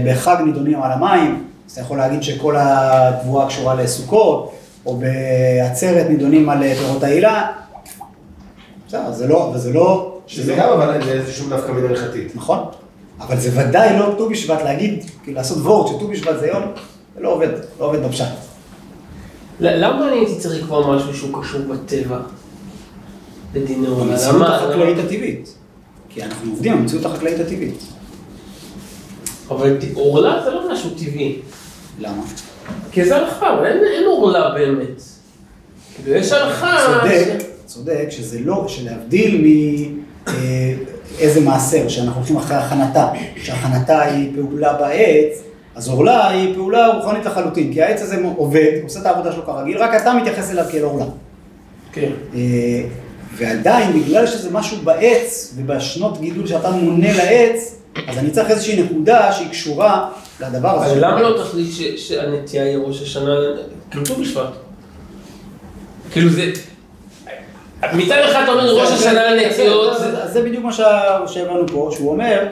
[0.06, 4.54] בחג נידונים על המים, אז אתה יכול להגיד שכל התבואה קשורה לסוכות,
[4.86, 7.52] או בעצרת נידונים על פירות העילה.
[8.88, 10.16] בסדר, זה לא, אבל זה לא...
[10.28, 12.36] שזה גם אבל זה איזשהו נפקא מינה הלכתית.
[12.36, 12.60] נכון,
[13.20, 16.64] אבל זה ודאי לא ט"ו בשבט להגיד, כאילו לעשות וורד שט"ו בשבט זה יום,
[17.16, 17.48] זה לא עובד,
[17.80, 18.26] לא עובד בפשט.
[19.60, 22.18] למה אני הייתי צריך לקבוע משהו שהוא קשור בטבע?
[23.54, 24.08] בדיני עולם?
[24.08, 25.56] במציאות החקלאית הטבעית.
[26.10, 27.84] כי אנחנו עובדים במציאות החקלאית הטבעית.
[29.50, 31.40] אבל עורלה זה לא משהו טבעי.
[32.00, 32.24] למה?
[32.92, 35.02] כי זה הלכה, אין אין עורלה באמת.
[35.96, 36.78] כאילו, יש הלכה...
[36.86, 39.46] צודק, צודק, שזה לא, שלהבדיל
[41.18, 45.42] מאיזה מעשר, שאנחנו הולכים אחרי הכנתה, שהכנתה היא פעולה בעץ,
[45.76, 49.78] אז עורלה היא פעולה רוחנית לחלוטין, כי העץ הזה עובד, עושה את העבודה שלו כרגיל,
[49.78, 51.06] רק אתה מתייחס אליו כאל עורלה.
[51.92, 52.12] כן.
[53.40, 57.76] ועדיין, בגלל שזה משהו בעץ, ובשנות גידול שאתה מונה לעץ,
[58.08, 60.10] אז אני צריך איזושהי נקודה שהיא קשורה
[60.42, 60.92] לדבר הזה.
[60.94, 63.36] אבל למה לא תחליט שהנטייה היא ראש השנה,
[63.92, 64.50] כאילו ט"ו בשבט?
[66.12, 66.52] כאילו זה...
[67.94, 72.12] מצד אחד אתה אומר ראש השנה לנטיות, זה- זה- בדיוק מה שה- שהבנו פה, שהוא
[72.12, 72.48] אומר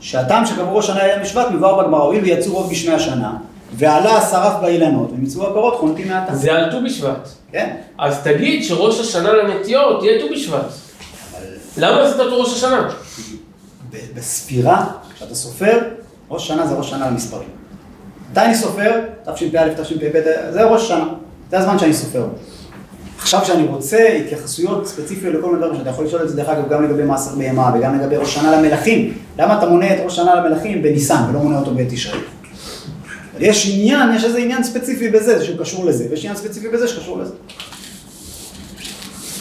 [0.00, 3.32] שהטעם שקבעו ראש השנה היה בשבט מבואר בגמרא, הואיל ויצאו רוב גשמי השנה,
[3.76, 6.34] ועלה השרף באילנות, ומצאו הפירות חונטים מעטה.
[6.34, 7.28] זה על ט"ו בשבט.
[7.52, 10.64] כן, אז תגיד שראש השנה לנטיות יהיה ט"ו בשבט.
[11.76, 12.88] למה עשית אותו ראש השנה?
[13.90, 15.78] ב- בספירה, כשאתה סופר,
[16.30, 17.48] ראש שנה זה ראש שנה למספרים.
[18.30, 19.00] מתי אני סופר?
[19.34, 21.04] תשפ"א, תשפ"ב, זה ראש שנה.
[21.50, 22.26] זה הזמן שאני סופר.
[23.18, 26.68] עכשיו שאני רוצה התייחסויות ספציפיות לכל מיני דברים, שאתה יכול לשאול את זה דרך אגב
[26.68, 29.14] גם לגבי מעשר בהמה וגם לגבי ראש שנה למלכים.
[29.38, 32.20] למה אתה מונה את ראש שנה למלכים בניסן ולא מונה אותו בתשרי?
[33.40, 37.18] יש עניין, יש איזה עניין ספציפי בזה שהוא קשור לזה, ויש עניין ספציפי בזה שקשור
[37.18, 37.32] לזה.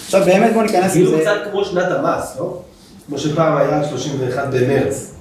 [0.06, 1.22] עכשיו באמת בוא ניכנס כאילו לזה.
[1.22, 2.62] קצת כמו שנת המס, לא?
[3.08, 5.12] כמו שפעם היה 31 במרץ.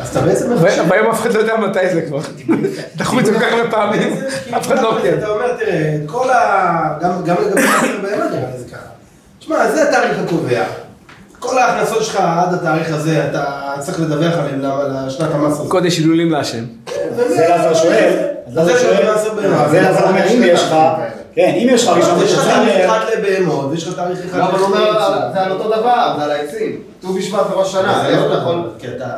[0.00, 0.84] אז אתה בעצם מחשב.
[0.88, 2.20] והיום אף אחד לא יודע מתי זה כבר.
[2.96, 5.06] דחו את זה כל כך הרבה פעמים, בעצם, כאילו, אף אחד לא עוקב.
[5.06, 6.98] אתה אומר, תראה, את כל ה...
[7.00, 8.86] גם גם לגבי מעשר בהמה נראה לי זה ככה.
[9.38, 10.64] תשמע, זה התאריך הקובע.
[11.38, 14.60] כל ההכנסות שלך עד התאריך הזה, אתה צריך לדווח עליהם
[15.06, 15.68] לשנת המס הזאת.
[15.68, 16.64] קודש הילולים להשם.
[17.16, 18.12] זה אלעזר שואל,
[18.56, 19.08] אז זה שואל.
[19.54, 20.74] אז אלעזר אומר, אם יש לך,
[21.34, 24.44] כן, אם יש לך ראשון יש לך תאריך אחד לבהמות, ויש לך תאריך אחד לא,
[24.44, 25.32] אבל הוא אומר.
[25.32, 26.80] זה על אותו דבר, זה על העצים.
[27.02, 28.36] ט"ו בשבט וראש שנה, זה לא.
[28.40, 29.08] נכון, כי אתה,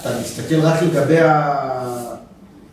[0.00, 1.58] אתה מסתכל רק לגבי ה...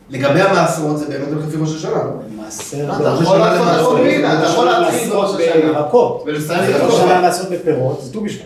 [0.09, 2.11] לגבי המעשרות, זה באמת הולך לפי ראש השנה, לא?
[2.37, 5.61] מעשר, אתה יכול לעשות ראש שנה להתחיל לעשות בראש השנה.
[5.61, 7.01] בירקות, ולסיים זה את ראש הכל.
[7.07, 8.45] שנה לעשות בפירות, זה ט"ו בשבט.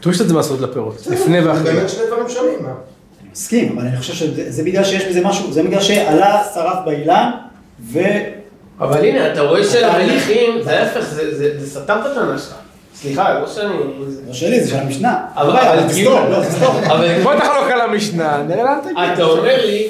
[0.00, 1.72] ט"ו בשבט זה מעשרות לפירות, לפני זה ואחרי.
[1.72, 2.72] באמת שני דברים שונים, מה?
[3.32, 7.30] מסכים, אבל אני חושב שזה בגלל שיש בזה משהו, זה בגלל שעלה שרף באילן,
[7.92, 7.98] ו...
[8.80, 12.54] אבל הנה, אתה רואה שלמלכים, זה ההפך, זה- זה זה סתם את הטענה שלך.
[12.94, 13.74] סליחה, לא שאני...
[14.28, 15.18] לא שלי, זה של המשנה.
[15.34, 16.70] אבל- לא בעיה, אבל תסתור, כאילו- לא, תסתור.
[16.86, 19.12] אבל בוא תחלוק על המשנה, נראה לאן תגיע.
[19.14, 19.88] אתה אומר לי,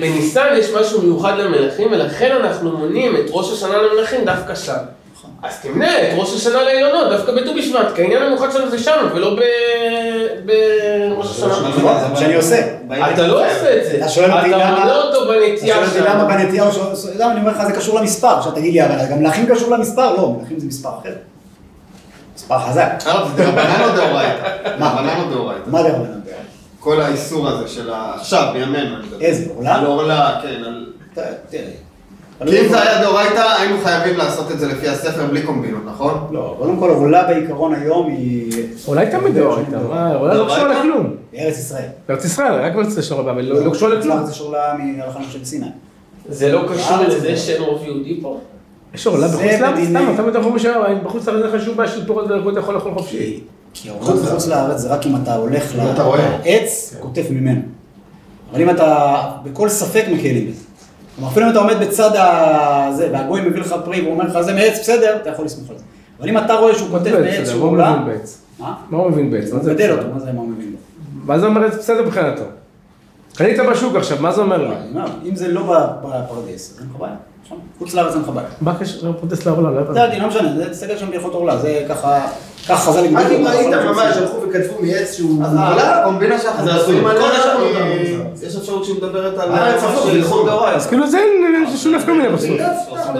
[0.00, 4.76] בניסן יש משהו מיוחד למלכים, ולכן אנחנו מונים את ראש השנה למלכים דווקא שם.
[5.42, 9.06] אז תמנה את ראש השנה לאילונות, דווקא בט"ו בשבט, כי העניין המיוחד שלנו זה שם,
[9.14, 9.40] ולא ב-
[10.46, 11.54] בראש השנה.
[11.54, 12.66] זה מה שאני עושה.
[13.14, 15.86] אתה לא עושה את זה, אתה שואל אותי אתה למה- מונה אותו אתה בנטייה שואל
[15.86, 16.24] אותי למה.
[16.24, 16.64] בנטייה
[17.18, 20.12] למה אני אומר לך זה קשור למספר, עכשיו תגיד לי, אבל גם מלכים קשור למספר?
[20.16, 21.12] לא, מלכים זה מספר אחר.
[22.36, 22.88] מספר חזק.
[23.04, 23.10] זה
[23.44, 24.42] דרבנן או דאורייתא?
[24.78, 25.62] דרבנן או דאורייתא?
[25.70, 25.92] מה בן
[26.80, 28.12] כל האיסור הזה של ה...
[28.20, 28.96] עכשיו, בימינו.
[29.20, 29.74] איזה, עורלה?
[29.74, 30.62] על עורלה, כן.
[31.50, 31.62] תראה.
[32.46, 33.41] כי אם זה היה דאורייתא,
[33.84, 36.26] חייבים לעשות את זה לפי הספר בלי קומבינות, נכון?
[36.30, 38.52] לא, קודם כל עורלה בעיקרון היום היא...
[38.88, 41.06] אולי תמיד דאורייתא, מה, אולי לא קשור לכלום.
[41.32, 41.84] בארץ ישראל.
[42.08, 44.26] בארץ ישראל, רק בארץ ישראל שורה, אבל לא לא קשור לכלום.
[44.26, 45.66] זה קשור לה מהלכה של סיני.
[46.28, 48.38] זה לא קשור לזה זה- שאין רוב יהודי פה?
[48.94, 52.06] יש עורלה זה בחוץ לארץ, סתם, תמיד אנחנו אומרים בחוץ לארץ זה חשוב בעיה של
[52.06, 53.40] פירות וירקות, אתה יכול לאכול חופשי.
[53.74, 56.04] כי- העורלה בחוץ לארץ זה רק אם אתה הולך אתה.
[56.44, 57.60] לעץ, קוטף ממנו.
[58.52, 59.14] אבל אם אתה
[59.44, 60.60] בכל ספק מקלים בזה.
[61.16, 64.54] כלומר, אפילו אם אתה עומד בצד הזה, והגוי מביא לך פרי והוא אומר לך זה
[64.54, 65.84] מעץ, בסדר, אתה יכול לסמוך על זה.
[66.20, 67.44] אבל אם אתה רואה שהוא מעץ בסדר?
[67.44, 68.38] שהוא מה הוא מבין בעץ?
[68.58, 68.74] מה?
[68.90, 69.50] הוא מבין בעץ?
[69.50, 69.98] הוא מה זה מגדל בסדר?
[70.02, 70.78] אותו, מה זה מה הוא מבין בו?
[71.24, 72.42] מה זה אומר זה בסדר מבחינתו?
[73.36, 74.74] קנית בשוק עכשיו, מה זה אומר לי?
[75.28, 75.62] אם זה לא
[76.02, 77.14] בפרדס, אז אין לך בעיה.
[77.46, 77.58] נכון?
[77.78, 78.48] חוץ לארץ אין לך בעיה.
[78.60, 79.70] מה הקשר לפרוטסט לעורלה?
[79.70, 80.00] לא זה הבנתי.
[80.00, 82.26] הדין, לא משנה, זה תסתכל שם בהלכות עורלה, זה ככה,
[82.68, 83.20] ככה חז"ל הגדירו.
[83.20, 84.16] רק אם ראית לא ממש.
[84.16, 85.44] הלכו וכתבו מעץ שהוא...
[85.44, 88.46] אז עורלה, הקומבינה שאנחנו אז עליה, השאר לא אה.
[88.48, 90.46] יש אפשרות שהיא מדברת על הארץ הפוך, של נכון.
[90.46, 90.76] דאורייתא.
[90.76, 92.50] אז כאילו זה אין שום נפקא מינה בסוף.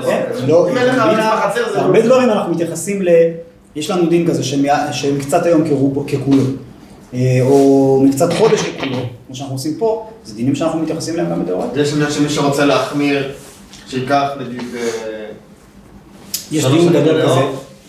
[0.06, 2.02] כן, לא, אם אין לך קומבינה, בחצר, זה לא הרבה.
[2.02, 3.08] דברים אנחנו מתייחסים ל...
[3.76, 5.64] יש לנו דין כזה שהם שהם קצת היום
[6.08, 6.42] ככולו,
[7.14, 11.44] אה, או מקצת חודש ככולו, כמו שאנחנו עושים פה, זה דינים שאנחנו מתייחסים אליהם גם
[11.44, 11.78] בדאורייתא.
[11.78, 13.32] יש עניין שמי שרוצה להחמיר,
[13.92, 14.62] שייקח נגיד...
[14.76, 15.26] אה,
[16.52, 17.22] יש דיון גדול.
[17.22, 17.40] כזה,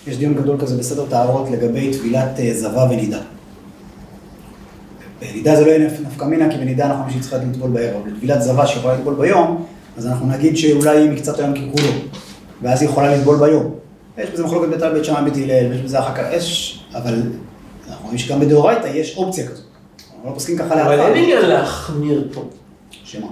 [0.07, 3.19] יש דיון גדול כזה בסדר טהרות לגבי טבילת אה, זבה ונידה.
[5.21, 8.11] בנידה זה לא יהיה נפ- נפקא מינה, כי בנידה אנחנו חושבים שצריכה לטבול בערב, אבל
[8.11, 9.65] בטבילת זבה שיכולה לטבול ביום,
[9.97, 11.89] אז אנחנו נגיד שאולי היא מקצת היום ככולו,
[12.61, 13.75] ואז היא יכולה לטבול ביום.
[14.17, 17.21] יש בזה מחלוקת בית בית שמאי בית הלל, ויש בזה אחר כך, יש, אבל
[17.89, 19.63] אנחנו רואים שגם בדאורייתא יש אופציה כזאת.
[20.13, 21.07] אנחנו לא פוסקים ככה אבל לאחר.
[21.07, 22.43] אין עניין להחמיר פה.
[23.03, 23.27] שמה?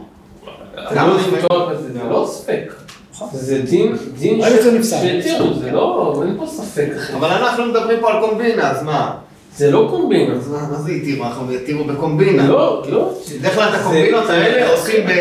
[0.78, 2.74] לא בזה, זה לא ספק.
[3.14, 3.30] נכון.
[3.34, 4.98] זה דין, דין רק זה נפסק.
[5.02, 7.14] שהתירו, זה לא, אין פה ספק אחר.
[7.18, 9.12] אבל אנחנו מדברים פה על קומבינה, אז מה?
[9.58, 10.34] זה לא קומבינה.
[10.36, 11.26] אז מה זה התירו?
[11.26, 12.48] אנחנו התירו בקומבינה.
[12.48, 13.10] לא, לא.
[13.40, 15.12] בדרך כלל את הקומבינות זה- האלה עושים ב...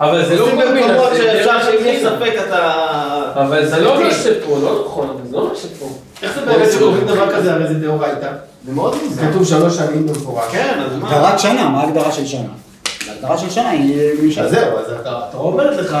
[0.00, 2.02] אבל זה לא עושים קומבינה, במקומות זה שאפשר דרך שאם יש.
[2.02, 2.72] ספק אתה...
[3.34, 5.86] אבל זה לא מה שפה, לא נכון, זה לא מה שפה.
[6.22, 8.32] איך זה באמת שקוראים דבר כזה, הרי זה דאורייתא.
[8.66, 9.22] זה מאוד מוזר.
[9.30, 10.44] כתוב שלוש שנים במפורש.
[10.52, 11.10] כן, אז מה?
[11.16, 12.48] הגדרת שנה, מה ההגדרה של שנה?
[13.16, 14.00] ההגדרה של שנה היא...
[14.42, 15.96] אז זהו, אז אתה- התורה אומרת לך,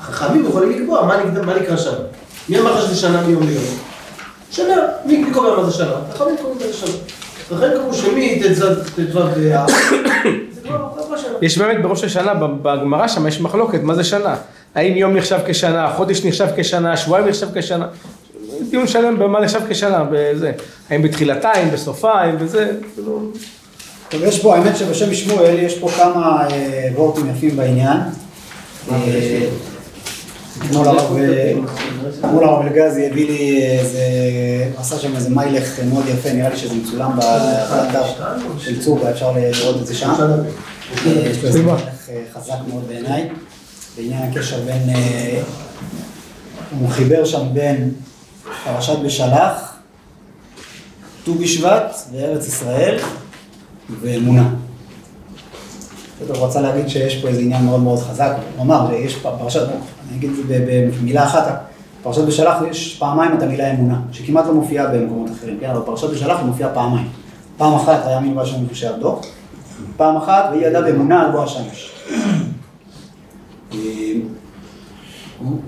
[0.00, 1.06] החכמים יכולים לקבוע
[1.46, 1.92] מה נקרא- שנה.
[2.48, 3.64] מי אמר לך שזה שנה מיום ליום?
[4.50, 4.76] שנה.
[5.04, 5.92] מי מי קובע מה זה שנה?
[6.10, 6.90] החכמים קובעים מה זה שנה.
[7.50, 8.64] לכן קבעו שמט"ו
[9.12, 9.68] באב,
[10.52, 11.32] זה כבר עברה שנה.
[11.42, 14.36] יש באמת בראש השנה, בגמרא שם יש מחלוקת, מה זה שנה?
[14.74, 17.86] האם יום נחשב כשנה, חודש נחשב כשנה, שבועיים נחשב כשנה?
[18.70, 20.52] דיון שלם במה נחשב כשנה, בזה.
[20.90, 23.20] האם בתחילתה, האם בסופה, האם בזה, כאילו...
[24.08, 27.98] טוב, יש פה, האמת שבשם שמואל יש פה כמה אה, וורטים יפים בעניין.
[28.92, 29.46] אה,
[30.66, 34.00] אתמול הרב אה, אלגזי הביא לי איזה,
[34.76, 38.02] עשה שם איזה מיילך מאוד יפה, נראה לי שזה מצולם באתר
[38.58, 40.10] של צור, אפשר לראות את זה שם.
[41.06, 43.28] אה, יש לו איזה מיילך אה, חזק מאוד בעיניי,
[43.96, 45.42] בעניין הקשר בין, אה,
[46.78, 47.90] הוא חיבר שם בין
[48.64, 49.74] פרשת בשלח,
[51.24, 52.98] ט"ו בשבט וארץ ישראל.
[54.00, 54.48] ואמונה.
[56.28, 59.60] הוא רצה להגיד שיש פה איזה עניין מאוד מאוד חזק, הוא אמר, יש פרשת,
[60.08, 60.42] אני אגיד את זה
[61.00, 61.64] במילה אחת,
[62.02, 66.10] פרשת בשלח יש פעמיים את המילה אמונה, שכמעט לא מופיעה במקומות אחרים, כן, אבל פרשת
[66.10, 67.08] בשלח היא מופיעה פעמיים.
[67.56, 69.20] פעם אחת היה מין בשם מפושע עבדו,
[69.96, 71.92] פעם אחת והיא ידעה באמונה על בוא השמש.
[73.74, 73.78] אה,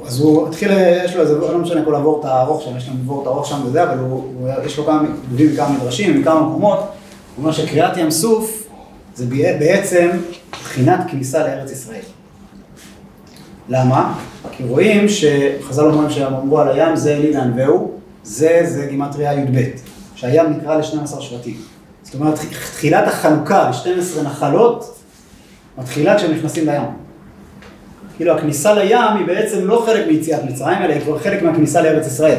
[0.07, 0.71] אז הוא התחיל,
[1.05, 3.83] יש לו איזה, לא משנה כל הוורט הארוך שם, יש לו וורט ארוך שם וזה,
[3.83, 5.03] אבל הוא, יש לו כמה,
[5.37, 6.79] מכמה מדרשים, מכמה מקומות,
[7.37, 8.69] הוא אומר שקריעת ים סוף
[9.15, 9.27] זה
[9.59, 10.11] בעצם
[10.53, 12.01] בחינת כניסה לארץ ישראל.
[13.69, 14.19] למה?
[14.53, 19.63] כי רואים שחז"ל אומרים שהם אמרו על הים זה אלי וענווהו, זה זה גימטריה י"ב,
[20.15, 21.57] שהים נקרא ל-12 שבטים.
[22.03, 24.99] זאת אומרת, תחילת החלוקה ל-12 נחלות
[25.79, 26.83] מתחילה כשהם נכנסים לים.
[28.17, 32.07] כאילו הכניסה לים היא בעצם לא חלק מיציאת מצרים, אלא היא כבר חלק מהכניסה לארץ
[32.07, 32.39] ישראל.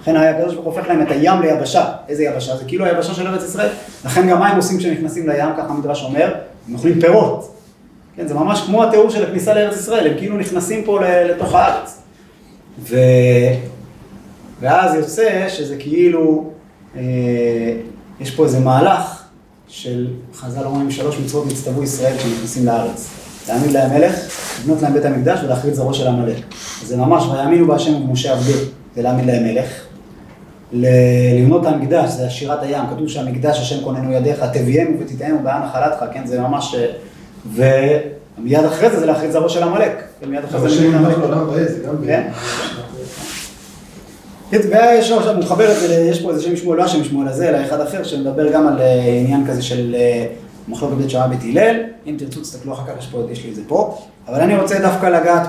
[0.00, 1.84] לכן הקדוש ברוך הוא הופך להם את הים ליבשה.
[2.08, 2.56] איזה יבשה?
[2.56, 3.68] זה כאילו היבשה של ארץ ישראל.
[4.04, 6.34] לכן גם מה הם עושים כשהם נכנסים לים, ככה המדרש אומר,
[6.68, 7.54] הם אוכלים פירות.
[8.16, 11.98] כן, זה ממש כמו התיאור של הכניסה לארץ ישראל, הם כאילו נכנסים פה לתוך הארץ.
[12.78, 12.96] ו...
[14.60, 16.50] ואז יוצא שזה כאילו,
[16.96, 17.02] אה,
[18.20, 19.22] יש פה איזה מהלך
[19.68, 23.08] של חז"ל אומרים שלוש מצוות נצטוו ישראל כשנכנסים לארץ.
[23.48, 24.14] להעמיד להם מלך,
[24.60, 26.06] לבנות להם בית המקדש ולהכריז זרעו של.
[26.82, 28.52] אז זה ממש, ויאמינו בהשם ובמשה עבדו,
[28.96, 29.89] זה להעמיד להם מלך.
[30.72, 36.26] לבנות המקדש, זה שירת הים, כתוב שהמקדש השם כוננו ידיך, תביאנו ותטענו בעם נחלתך, כן,
[36.26, 36.74] זה ממש...
[37.54, 40.02] ומיד אחרי זה זה להכריז זרעו של עמלק.
[40.22, 40.70] ומיד אחרי
[41.68, 41.78] זה...
[41.86, 41.94] גם...
[42.06, 42.28] כן.
[44.50, 47.28] ויש לו עכשיו, הוא מחבר את זה, יש פה איזה שם שמואל, לא השם שמואל
[47.28, 50.26] הזה, אלא אחד אחר, שמדבר גם על אה, עניין כזה של אה,
[50.68, 51.76] מחלוקת בית שמאי בית הלל.
[52.06, 53.98] אם תרצו, תסתכלו אחר כך, יש, לי את זה פה.
[54.28, 55.46] אבל אני רוצה דווקא לגעת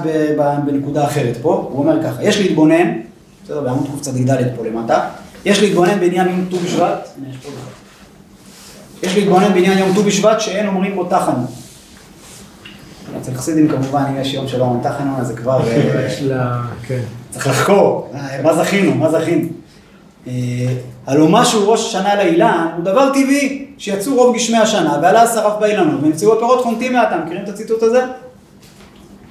[0.66, 1.70] בנקודה אחרת פה.
[1.72, 2.92] הוא אומר ככה, יש להתבונן,
[3.52, 5.10] בסדר, בעמוד קצ"ד פה למטה,
[5.46, 7.10] יש להתבונן בעניין יום ט"ו בשבט,
[9.04, 11.46] יש להתבונן בעניין יום ט"ו בשבט שאין אומרים בו תחנו.
[13.22, 15.62] אצל חסידים כמובן, אם יש יום שלא אומרים תחנו, אז זה כבר...
[16.32, 17.00] אה, כן.
[17.30, 19.48] צריך לחקור, אה, מה זכינו, מה זכינו.
[20.28, 20.34] אה,
[21.08, 25.54] הלוא מה שהוא ראש השנה לאילן הוא דבר טבעי, שיצאו רוב גשמי השנה ועלה השרף
[25.60, 28.06] באילנות ונמצאו הפירות חונטים מעטם, מכירים את הציטוט הזה?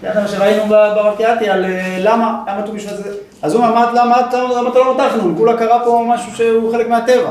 [0.03, 3.11] זה מה שראינו ב- ברב קיאתי על אה, למה, למה ט"ו בשבט זה,
[3.43, 7.31] אז הוא אמר, "מה- למה אתה לא נותחנו, כולה קרה פה משהו שהוא חלק מהטבע.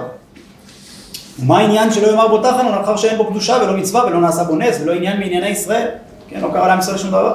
[1.39, 4.55] ומה העניין שלא יאמר בו תחנו לאחר שאין בו קדושה ולא מצווה ולא נעשה בו
[4.55, 5.87] נס ולא עניין מענייני ישראל,
[6.29, 7.33] כן, לא קרה לעם ישראל שום דבר.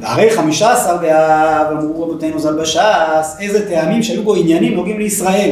[0.00, 5.50] והרי חמישה עשר באב, אמרו רבותינו ז"ל בש"ס, איזה טעמים שהיו בו עניינים נוגעים לישראל.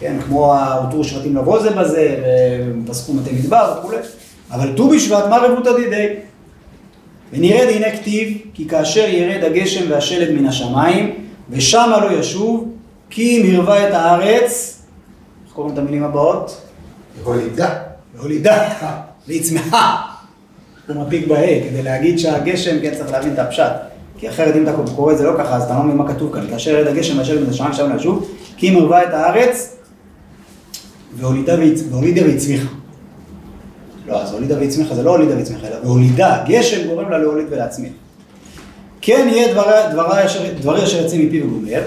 [0.00, 2.16] כן, כמו הותרו שבטים לבוא זה בזה,
[2.86, 3.96] ופסקו מתי מדבר וכולי.
[4.52, 6.06] אבל ט"ו בשבט, מה רבותא דידי?
[7.32, 11.14] ונרד הנה כתיב, כי כאשר ירד הגשם והשלג מן השמיים,
[11.50, 12.68] ושמה לא ישוב,
[13.10, 14.82] כי אם הרווה את הארץ,
[15.46, 16.60] איך קוראים את המילים הבאות?
[17.24, 17.74] הולידה.
[18.14, 18.68] והולידה,
[19.28, 19.96] והצמחה.
[20.88, 23.72] הוא מפיק בה' כדי להגיד שהגשם, כן צריך להבין את הפשט.
[24.18, 26.34] כי אחרת אם אתה קורא את זה לא ככה, אז אתה לא מבין מה כתוב
[26.34, 26.46] כאן.
[26.50, 29.76] כאשר ירד הגשם והשלג מן השמיים שם לשוב, כי אם הרווה את הארץ,
[31.16, 31.54] והולידה
[31.90, 32.68] והולידה והצמיחה.
[34.06, 37.92] לא, אז הולידה והצמיחה זה לא הולידה והצמיחה, אלא והולידה, גשם גורם לה להוליד ולהצמיח.
[39.00, 41.82] כן יהיה דברי, דברי, אשר, דברי אשר יוצאים מפי וגומר,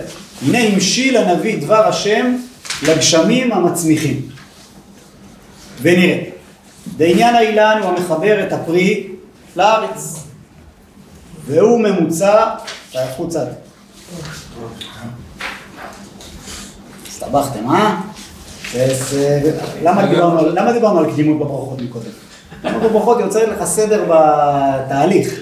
[0.48, 2.36] הנה המשיל הנביא דבר השם
[2.88, 4.22] לגשמים המצמיחים.
[5.82, 6.24] ונראה,
[6.98, 9.08] בעניין האילן הוא המחבר את הפרי
[9.56, 10.24] לארץ,
[11.46, 12.50] והוא ממוצע,
[12.92, 13.48] תערכו קצת.
[17.08, 18.02] הסתבכתם, אה?
[19.84, 20.72] למה דיברנו על- למה
[21.14, 22.06] קדימות בברכות מקודם?
[22.62, 25.40] קדימות בברכות יוצר לך סדר בתהליך.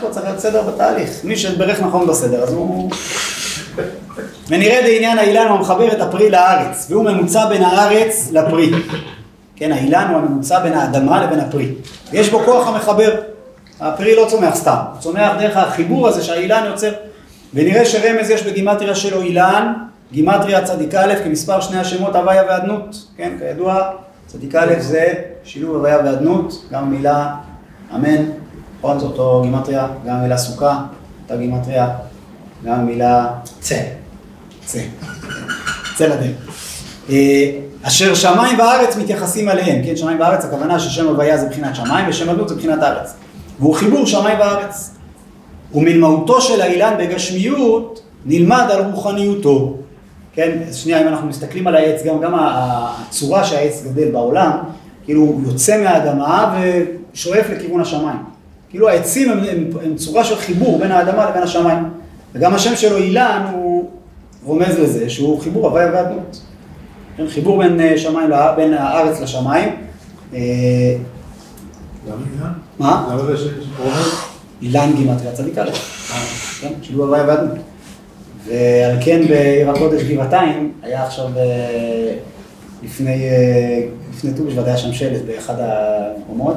[0.00, 1.10] פה צריך להיות סדר בתהליך.
[1.24, 2.90] מי שברך נכון בסדר, אז הוא...
[4.48, 8.70] ונראה בעניין האילן הוא המחבר את הפרי לארץ, והוא ממוצע בין הארץ לפרי.
[9.56, 11.68] כן, האילן הוא הממוצע בין האדמה לבין הפרי.
[12.12, 13.14] יש בו כוח המחבר.
[13.80, 16.92] הפרי לא צומח סתם, הוא צומח דרך החיבור הזה שהאילן יוצר.
[17.54, 19.72] ונראה שרמז יש בגימטריה שלו אילן,
[20.12, 23.06] גימטריה צדיק א' כמספר שני השמות הוויה ואדנות.
[23.16, 23.90] כן, כידוע,
[24.26, 25.12] צדיק א' זה
[25.44, 27.34] שילוב הוויה ואדנות, גם המילה
[27.94, 28.24] אמן,
[28.78, 30.84] נכון, זה אותו גימטריה, גם המילה סוכה,
[31.22, 31.88] אותה גימטריה,
[32.64, 33.28] גם המילה
[33.60, 33.80] צא.
[34.64, 34.80] צא.
[35.96, 36.36] צא לדרך.
[37.10, 37.50] אה,
[37.82, 42.30] אשר שמיים וארץ מתייחסים עליהם, כן, שמיים וארץ, הכוונה ששם הוויה זה מבחינת שמיים ושם
[42.30, 43.14] אדנות זה מבחינת ארץ.
[43.58, 44.90] והוא חיבור שמיים וארץ.
[45.74, 49.76] ומן מהותו של האילן בגשמיות נלמד על רוחניותו.
[50.36, 54.50] כן, אז שנייה, אם אנחנו מסתכלים על העץ, גם, גם הצורה שהעץ גדל בעולם,
[55.04, 56.58] כאילו הוא יוצא מהאדמה
[57.12, 58.18] ושואף לכיוון השמיים.
[58.70, 61.84] כאילו העצים הם, הם, הם צורה של חיבור בין האדמה לבין השמיים.
[62.34, 63.90] וגם השם שלו אילן הוא
[64.44, 66.40] רומז לזה שהוא חיבור הוויה ואדנות.
[67.16, 69.68] כן, חיבור בין אה, שמיים, בין הארץ לשמיים.
[70.34, 70.40] אה,
[72.08, 72.52] למה אילן?
[72.78, 73.06] מה?
[73.10, 74.14] למה זה רומז?
[74.62, 75.70] אילן גימטריה צדיק א',
[76.60, 77.58] כן, שילוב הוויה ואדנות.
[78.46, 82.14] ועל כן בעיר הקודש גבעתיים, היה עכשיו אה,
[82.82, 86.56] לפני, אה, לפני ט"ו בשבט היה שם שלט באחד המקומות,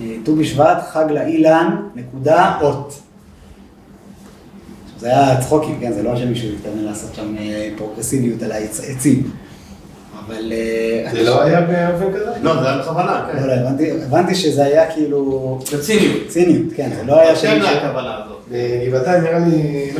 [0.00, 3.00] אה, ט"ו בשבט חג לאילן, נקודה, אות.
[4.98, 7.34] זה היה צחוקים, כן, זה לא שמישהו התכוון לעשות שם
[7.76, 9.30] פרוגרסיביות על העצים.
[10.26, 10.52] אבל...
[11.12, 12.30] זה לא היה באופן כזה?
[12.42, 13.46] לא, זה היה בכוונה, לא, כן.
[13.46, 15.58] לא, הבנתי, הבנתי שזה היה כאילו...
[15.70, 16.28] זה ציניות.
[16.28, 17.58] ציניות, כן, זה לא היה כן.
[17.58, 18.33] להכוונה הזאת.
[18.50, 19.90] בגבעתיים נראה לי...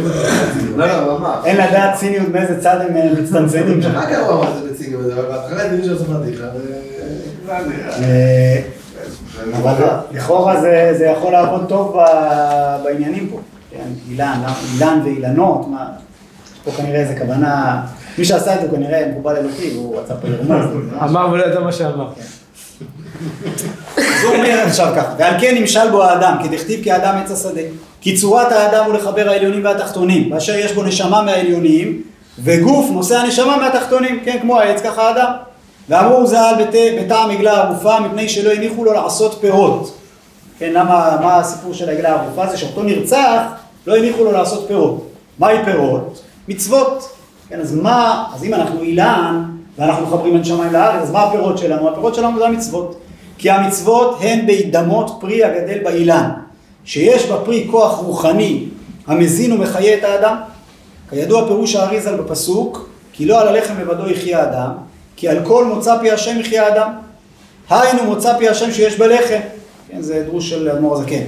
[0.77, 0.87] לא.
[0.87, 1.37] לא, לא, ממש.
[1.45, 3.95] אין לדעת ציניות מאיזה צד הם אה, מצטמצמים שם.
[3.95, 5.03] מה קרה מה זה בציניות?
[5.13, 6.85] אבל בהתחלה הבינו שעושה פדיחה ו...
[8.03, 8.61] אה,
[9.57, 9.75] אבל
[10.13, 11.97] לכאורה זה, זה יכול לעבוד טוב
[12.85, 13.41] בעניינים פה.
[13.71, 14.43] כן, אילן,
[14.75, 15.87] אילן ואילנות, מה,
[16.55, 17.83] יש פה כנראה איזה כוונה,
[18.19, 20.65] מי שעשה את זה כנראה מקובל אלוקי, והוא רצה פה לרמוז.
[20.91, 22.09] זה אמר ולא ידע מה שאמר.
[23.97, 27.61] אז הוא אומר עכשיו ככה, ועל כן נמשל בו האדם, כדכתיב כי האדם עץ השדה.
[28.05, 32.03] כי צורת האדם הוא לחבר העליונים והתחתונים, באשר יש בו נשמה מהעליונים,
[32.45, 35.33] וגוף נושא הנשמה מהתחתונים, כן, כמו העץ, ככה האדם.
[35.89, 36.65] ואמרו ז"ל
[37.01, 39.99] בטעם עגלה ערופה, מפני שלא הניחו לו לעשות פירות.
[40.59, 42.47] כן, למה, מה הסיפור של העגלה הערופה?
[42.47, 43.43] זה שאותו נרצח,
[43.87, 45.09] לא הניחו לו לעשות פירות.
[45.39, 46.23] מהי פירות?
[46.49, 47.09] מצוות.
[47.49, 49.45] כן, אז מה, אז אם אנחנו אילן,
[49.79, 51.89] ואנחנו מחברים בין שמיים לארץ, אז מה הפירות שלנו?
[51.89, 52.97] הפירות שלנו זה המצוות.
[53.39, 56.31] כי המצוות הן בהידמות פרי הגדל באילן,
[56.85, 58.65] שיש בפרי כוח רוחני
[59.07, 60.37] המזין ומחיה את האדם.
[61.11, 64.71] כידוע פירוש האריזל בפסוק, כי לא על הלחם לבדו יחיה האדם,
[65.17, 66.91] כי על כל מוצא פי השם יחיה האדם.
[67.71, 69.41] היינו מוצא פי השם שיש בלחם.
[69.89, 71.23] כן, זה דרוש של אדמו"ר הזקן.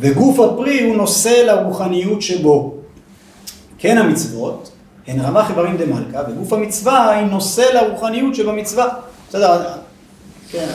[0.00, 2.74] וגוף הפרי הוא נושא לרוחניות שבו.
[3.78, 4.70] כן המצוות,
[5.06, 8.88] הן רמ"ח איברים דמלכה, וגוף המצווה היא נושא לרוחניות שבמצווה.
[9.28, 9.62] בסדר,
[10.50, 10.66] כן,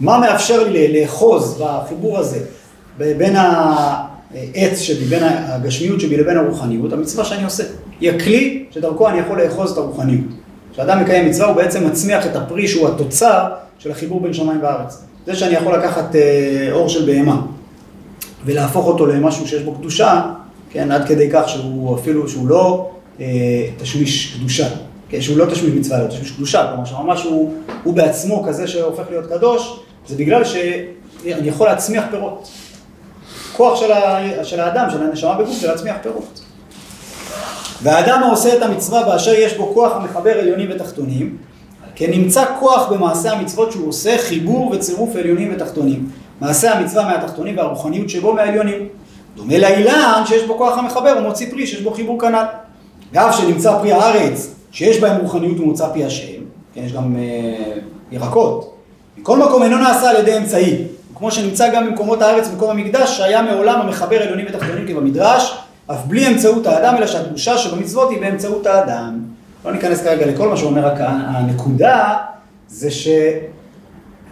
[0.00, 2.40] מה מאפשר לי לאחוז בחיבור הזה
[3.00, 7.64] בין העץ שבי, בין הגשמיות שבי לבין הרוחניות, המצווה שאני עושה.
[8.00, 10.24] היא הכלי שדרכו אני יכול לאחוז את הרוחניות.
[10.72, 13.48] כשאדם מקיים מצווה הוא בעצם מצמיח את הפרי שהוא התוצר
[13.78, 15.02] של החיבור בין שמיים וארץ.
[15.26, 17.42] זה שאני יכול לקחת אה, אור של בהמה
[18.44, 20.22] ולהפוך אותו למשהו שיש בו קדושה,
[20.70, 22.90] כן, עד כדי כך שהוא אפילו, שהוא לא
[23.20, 23.26] אה,
[23.78, 24.68] תשמיש קדושה,
[25.08, 29.04] כן, שהוא לא תשמיש מצווה, אלא תשמיש קדושה, כלומר שממש הוא, הוא בעצמו כזה שהופך
[29.10, 32.48] להיות קדוש, זה בגלל שאני יכול להצמיח פירות.
[33.56, 36.40] כוח של, ה, של האדם, של הנשמה בגוף, זה להצמיח פירות.
[37.82, 41.36] והאדם העושה את המצווה באשר יש בו כוח המחבר עליונים ותחתונים,
[41.94, 46.10] כן נמצא כוח במעשה המצוות שהוא עושה חיבור וצירוף עליונים ותחתונים.
[46.40, 48.88] מעשה המצווה מהתחתונים והרוחניות שבו מהעליונים.
[49.36, 52.44] דומה לאילן שיש בו כוח המחבר, הוא מוציא פרי שיש בו חיבור כנ"ל.
[53.12, 56.42] גם שנמצא פרי הארץ, שיש בהם רוחניות ומוצא פי השם,
[56.74, 57.72] כן, יש גם אה,
[58.12, 58.74] ירקות.
[59.18, 60.84] מכל מקום אינו נעשה על ידי אמצעי.
[61.20, 66.28] כמו שנמצא גם במקומות הארץ, במקום המקדש, שהיה מעולם המחבר עליונים ותחתונים כבמדרש, אף בלי
[66.28, 69.20] אמצעות האדם, אלא שהקדושה שבמצוות היא באמצעות האדם.
[69.64, 72.16] לא ניכנס כרגע לכל מה שאומר, רק הנקודה
[72.68, 73.08] זה ש...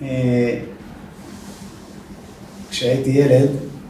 [0.02, 0.58] אה,
[2.70, 3.48] כשהייתי ילד,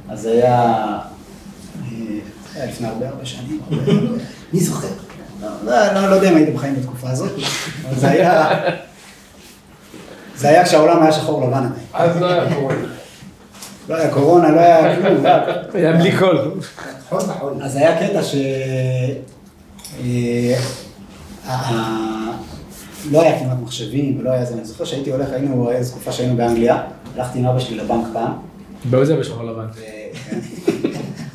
[0.09, 2.19] אז היה, אה,
[2.55, 3.61] היה לפני הרבה הרבה שנים,
[4.53, 4.89] מי זוכר?
[5.43, 7.33] לא, לא, לא, לא יודע אם הייתם חיים בתקופה הזאת,
[7.89, 8.51] אבל זה היה,
[10.39, 11.73] זה היה כשהעולם היה שחור לבן עדיין.
[11.95, 12.79] אז לא היה קורונה.
[13.89, 15.25] לא היה קורונה, לא היה כלום,
[15.75, 16.51] היה בלי קול.
[17.07, 17.63] נכון, נכון.
[17.63, 18.35] אז היה קטע ש...
[20.05, 20.55] אה,
[23.11, 26.37] לא היה כמעט מחשבים, ולא היה זה, אני זוכר שהייתי הולך, היינו, איזו תקופה שהיינו
[26.37, 26.83] באנגליה,
[27.17, 28.33] הלכתי עם אבא שלי לבנק פעם,
[28.85, 29.67] באיזה בשחור לבן.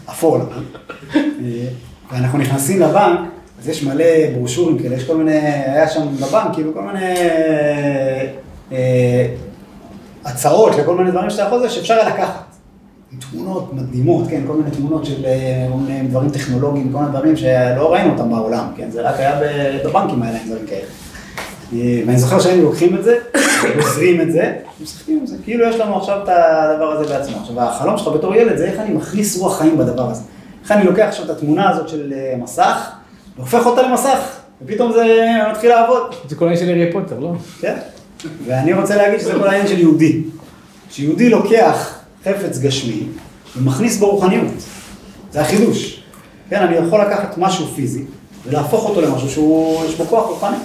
[0.10, 0.64] אפור לבן,
[1.16, 1.22] אה,
[2.12, 3.20] ואנחנו נכנסים לבנק,
[3.60, 7.14] אז יש מלא ברושורים כאלה, יש כל מיני, היה שם בבנק, כאילו כל מיני
[10.26, 12.44] הצעות לכל מיני דברים שאתה יכול זה, שאפשר היה לקחת.
[13.32, 18.12] תמונות מדהימות, כן, כל מיני תמונות של אה, דברים טכנולוגיים, כל מיני דברים שלא ראינו
[18.12, 19.40] אותם בעולם, כן, זה רק היה
[19.86, 20.86] בבנקים היה להם דברים כאלה.
[21.74, 23.18] אה, ואני זוכר שהיינו לוקחים את זה,
[23.76, 27.38] גוזרים את זה, ומשחקים עם זה, כאילו יש לנו עכשיו את הדבר הזה בעצמו.
[27.42, 30.22] עכשיו, החלום שלך בתור ילד זה איך אני מכניס רוח חיים בדבר הזה.
[30.64, 32.92] איך אני לוקח עכשיו את התמונה הזאת של אה, מסך,
[33.38, 36.16] והופך אותה למסך, ופתאום זה מתחיל לעבוד.
[36.28, 37.34] זה כל העניין של הארי פוטר, לא?
[37.60, 37.76] כן?
[38.48, 40.22] ואני רוצה להגיד שזה כל העניין של יהודי.
[40.90, 43.04] שיהודי לוקח חפץ גשמי
[43.58, 44.54] ומכניס בו רוחניות.
[45.32, 46.04] זה החידוש.
[46.50, 48.04] כן, אני יכול לקחת משהו פיזי
[48.46, 50.58] ולהפוך אותו למשהו שיש בו כוח רוחני.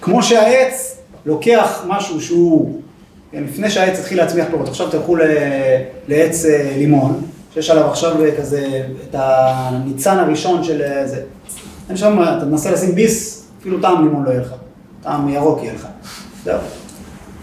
[0.00, 0.96] כמו שהעץ
[1.26, 2.80] לוקח משהו שהוא,
[3.32, 5.22] כן, לפני שהעץ התחיל להצמיח פירות, עכשיו תלכו ל-
[6.08, 7.22] לעץ אה, לימון,
[7.54, 11.20] שיש עליו עכשיו אה, כזה את הניצן הראשון של אה, זה.
[11.88, 14.52] אין שם, אתה מנסה לשים ביס, אפילו טעם לימון לא יהיה לך,
[15.02, 15.86] טעם ירוק יהיה לך.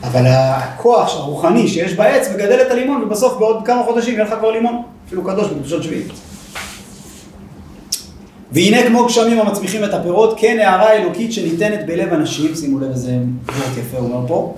[0.04, 4.52] אבל הכוח הרוחני שיש בעץ מגדל את הלימון, ובסוף בעוד כמה חודשים יהיה לך כבר
[4.52, 6.12] לימון, אפילו קדוש בקדושות שביעית.
[8.52, 13.18] והנה כמו גשמים המצמיחים את הפירות, כן הערה אלוקית שניתנת בלב אנשים, שימו לב איזה
[13.48, 14.56] וורט יפה הוא אומר פה,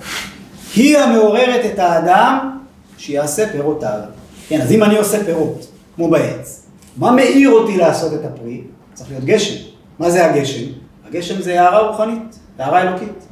[0.75, 2.57] היא המעוררת את האדם
[2.97, 3.99] שיעשה פירותיו.
[4.47, 6.65] כן, אז אם אני עושה פירות, כמו בעץ,
[6.97, 8.61] מה מאיר אותי לעשות את הפרי?
[8.93, 9.63] צריך להיות גשם.
[9.99, 10.65] מה זה הגשם?
[11.07, 13.24] הגשם זה הערה רוחנית, הערה אלוקית.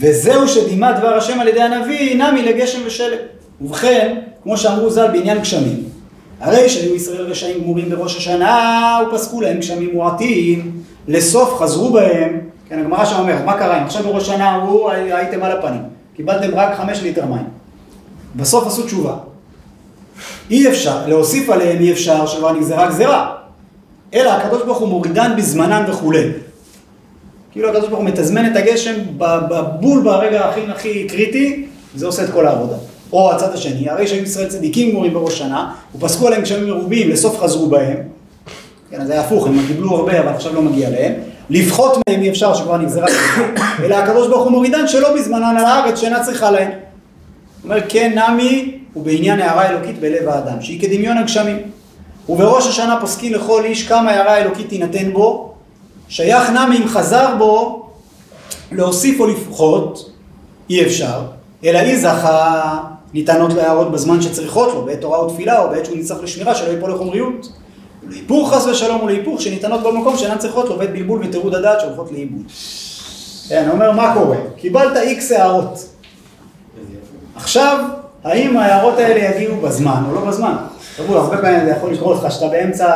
[0.00, 3.18] וזהו שדימה דבר השם על ידי הנביא, נמי לגשם ושלג.
[3.60, 5.84] ובכן, כמו שאמרו ז"ל בעניין גשמים,
[6.40, 10.72] הרי שהיו ישראל רשעים גמורים בראש השנה, ופסקו להם גשמים מועטים,
[11.08, 15.42] לסוף חזרו בהם, כן, הגמרא שם אומרת, מה קרה אם עכשיו בראש השנה אמרו, הייתם
[15.42, 15.82] על הפנים,
[16.16, 17.44] קיבלתם רק חמש ליטר מים.
[18.36, 19.16] בסוף עשו תשובה.
[20.50, 23.34] אי אפשר, להוסיף עליהם אי אפשר, שכבר נגזרה גזירה.
[24.14, 26.30] אלא הקדוש ברוך הוא מורידן בזמנן וכולי.
[27.52, 32.30] כאילו הקדוש ברוך הוא מתזמן את הגשם בבול ברגע הכי הכי קריטי, זה עושה את
[32.30, 32.76] כל העבודה.
[33.12, 37.38] או הצד השני, הרי שהיו ישראל צדיקים גמורים בראש שנה, ופסקו עליהם גשמים מרובים, לסוף
[37.38, 37.96] חזרו בהם.
[38.90, 41.12] כן, זה היה הפוך, הם קיבלו הרבה, אבל עכשיו לא מגיע להם.
[41.50, 43.06] לפחות מהם אי אפשר שכבר נגזרה,
[43.84, 46.70] אלא הקדוש ברוך הוא מורידן שלא בזמנן על הארץ שאינה צריכה להם.
[46.70, 46.76] הוא
[47.64, 51.58] אומר, כן נמי הוא בעניין הערה אלוקית בלב האדם, שהיא כדמיון הגשמים.
[52.28, 55.49] ובראש השנה פוסקים לכל איש כמה הערה אלוקית תינתן בו,
[56.10, 57.86] שייך נמי אם חזר בו
[58.72, 60.10] להוסיף או לפחות,
[60.70, 61.22] אי אפשר,
[61.64, 62.78] אלא אי זכה
[63.14, 66.70] ניתנות לו הערות בזמן שצריכות לו, בעת תורה ותפילה או בעת שהוא נצטרך לשמירה שלא
[66.70, 67.52] ייפול לחומריות.
[68.02, 72.42] ולהיפוך חס ושלום ולהיפוך שניתנות במקום שאינן צריכות לו בעת בלבול וטירוד הדעת שהולכות לאיבוד.
[73.48, 74.36] כן, הוא אומר מה קורה?
[74.56, 75.88] קיבלת איקס הערות.
[77.36, 77.84] עכשיו,
[78.24, 80.54] האם ההערות האלה יגיעו בזמן או לא בזמן?
[80.96, 82.86] תראו, הרבה פעמים זה יכול לקרות לך שאתה באמצע,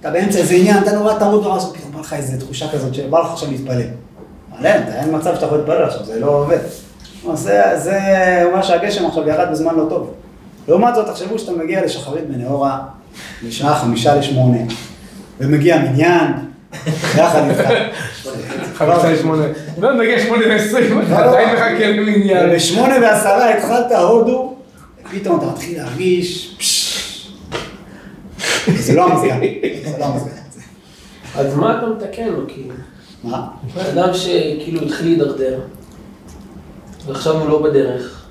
[0.00, 3.20] אתה באמצע איזה עניין, אתה נורא טרוד נורא פתאום בא לך איזה תחושה כזאת שבא
[3.20, 3.82] לך עכשיו להתפלל.
[4.58, 4.82] אבל אין,
[5.16, 6.58] מצב שאתה יכול להתפלל עכשיו, זה לא עובד.
[7.34, 10.14] זה, אומר שהגשם עכשיו ירד בזמן לא טוב.
[10.68, 12.78] לעומת זאת, תחשבו שאתה מגיע לשחרית בנאורה,
[13.46, 14.58] בשעה חמישה לשמונה,
[15.40, 16.32] ומגיע מניין,
[17.16, 17.70] יחד איתך.
[18.74, 19.44] חמישה לשמונה.
[19.78, 22.50] לא, נגיע שמונה ועשרים, אתה עדיין מחכה למניין.
[22.54, 24.54] בשמונה ועשרה התחלת הודו,
[25.06, 26.79] ופתאום אתה מתחיל להרגיש, פשש.
[28.78, 29.40] זה לא המזגן,
[29.90, 30.30] זה לא המזגן.
[31.36, 32.74] אז מה אתה מתקן לו, כאילו?
[33.24, 33.46] מה?
[33.92, 35.58] אדם שכאילו התחיל להידרדר,
[37.06, 38.26] ועכשיו הוא לא בדרך,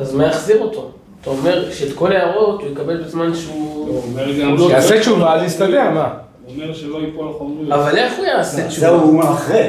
[0.00, 0.90] אז מה יחזיר אותו?
[1.20, 3.88] אתה אומר שאת כל ההערות הוא יקבל בזמן שהוא...
[3.88, 6.08] הוא אומר גם הוא לא- שיעשה תשובה, אז יסתדר, מה?
[6.46, 7.72] הוא אומר שלא ייפול חומריות.
[7.72, 8.88] אבל איך הוא יעשה זהו, תשובה?
[8.88, 9.68] הוא אומר אחרי.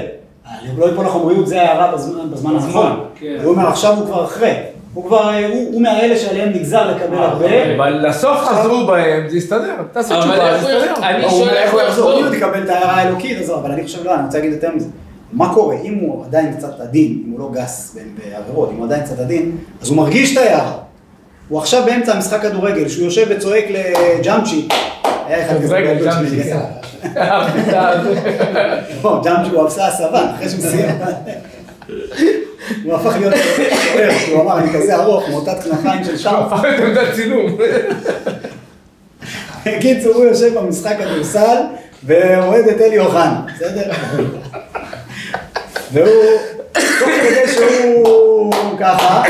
[0.77, 1.59] לא ייפול לחומריות, זה
[1.93, 3.05] בזמן- בזמן הנכון.
[3.19, 3.37] כן.
[3.43, 4.53] הוא אומר עכשיו הוא כבר אחרי.
[4.93, 7.75] הוא כבר, אה, הוא מהאלה שעליהם נגזר לקבל הרבה.
[7.75, 9.75] אבל לסוף חזרו בהם, זה יסתדר.
[9.91, 10.93] תעשה תשובה, זה יסתדר.
[11.03, 12.27] אני שואל איך הוא יחזור, יחזור.
[12.27, 14.87] הוא יקבל את ההערה האלוקית הזו, אבל אני חושב, לא, אני רוצה להגיד יותר מזה.
[15.33, 15.75] מה קורה?
[15.83, 19.57] אם הוא עדיין קצת עדין, אם הוא לא גס בעבירות, אם הוא עדיין קצת עדין,
[19.81, 20.77] אז הוא מרגיש את ההערה.
[21.49, 24.67] הוא עכשיו באמצע המשחק כדורגל, שהוא יושב וצועק לג'אמצ'י.
[25.27, 26.59] היה אחד כזה ג'אמצ'י, שלי, כן.
[27.13, 27.19] כן.
[27.73, 28.03] אה,
[29.03, 30.95] לא, ג'אמצ'י הוא עשה הסבה, אחרי שהוא סיים.
[32.83, 36.53] הוא הפך להיות שוער, הוא אמר, אני כזה ארוך, מוטת כנפיים של שרף.
[36.53, 37.57] הפך את עמדת צילום.
[39.65, 41.57] בקיצור, הוא יושב במשחק כדורסל
[42.05, 43.91] ואוהד את אלי אוחנה, בסדר?
[45.93, 46.23] והוא,
[46.73, 49.23] תוך כדי שהוא ככה,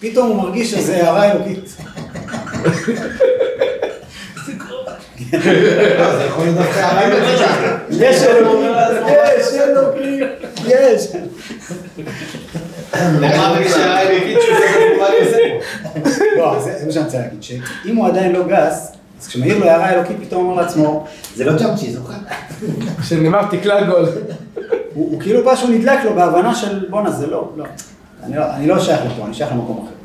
[0.00, 1.76] פתאום הוא מרגיש שזו הערה אלוקית.
[5.30, 6.26] זה.
[7.90, 8.22] יש
[9.54, 10.22] אלוקים,
[10.66, 11.06] יש?
[16.36, 19.66] לא, זה זה מה שאני רוצה להגיד, שאם הוא עדיין לא גס, אז כשמעיר לו
[19.66, 22.14] הערה אלוקית, פתאום אומר לעצמו, זה לא ג'אמצ'י, זוכר?
[23.02, 24.04] שנאמר תקלע גול.
[24.94, 27.64] הוא כאילו משהו נדלק לו בהבנה של בואנה זה לא, לא.
[28.22, 29.95] אני לא, לא שייך לפה, אני שייך למקום אחר.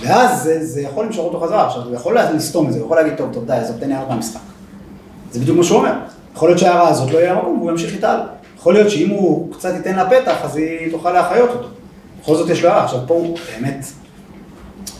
[0.00, 2.96] ואז זה, זה יכול למשוך אותו חזרה, עכשיו הוא יכול לסתום את זה, הוא יכול
[2.96, 4.40] להגיד טוב, טוב די, עזוב, תן לי הערה מהמשחק.
[5.32, 5.92] זה בדיוק מה שהוא אומר.
[6.34, 8.26] יכול להיות שההערה הזאת לא יהיה המקום והוא ימשיך איתה הלאה.
[8.58, 11.68] יכול להיות שאם הוא קצת ייתן לה פתח, אז היא תוכל להחיות אותו.
[12.22, 13.86] בכל זאת יש לו הערה, עכשיו פה הוא באמת,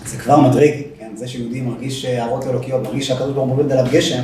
[0.06, 1.10] זה כבר מדרג, כן?
[1.14, 4.22] זה שיהודי מרגיש הערות אלוקיות, מרגיש שהקדוש ברוך הוא עליו גשם,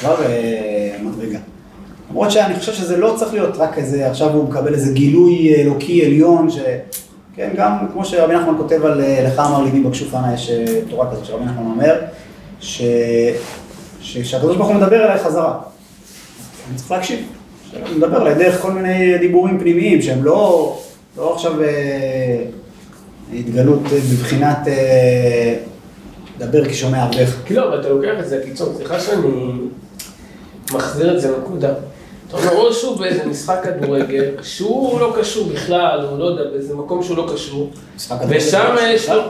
[0.00, 1.38] כבר אה, מדרגה.
[2.10, 6.04] למרות שאני חושב שזה לא צריך להיות רק איזה, עכשיו הוא מקבל איזה גילוי אלוקי
[6.04, 6.58] עליון, ש...
[7.36, 11.10] כן, גם כמו שרבי נחמן כותב על אה, לך אמר ליבי בכשופנה, יש אה, תורה
[11.10, 12.00] כזאת שרבי נחמן אומר,
[12.60, 12.82] ש...
[14.00, 14.18] ש...
[14.18, 15.58] שהקדוש ברוך הוא מדבר אליי חזרה.
[16.68, 17.26] אני צריך להקשיב.
[17.72, 20.78] הוא מדבר אליי דרך כל מיני דיבורים פנימיים שהם לא,
[21.16, 22.44] לא עכשיו אה,
[23.34, 25.54] התגלות אה, בבחינת אה,
[26.38, 27.36] דבר כי שומע עבדך.
[27.44, 29.50] כאילו, אבל אתה לוקח את זה לקיצון, סליחה שאני
[30.72, 31.74] מחזיר את זה לנקודה.
[32.28, 36.74] אתה אומר, או שהוא באיזה משחק כדורגל, שהוא לא קשור בכלל, הוא לא יודע, באיזה
[36.74, 37.70] מקום שהוא לא קשור.
[38.28, 39.22] ושם יש לו...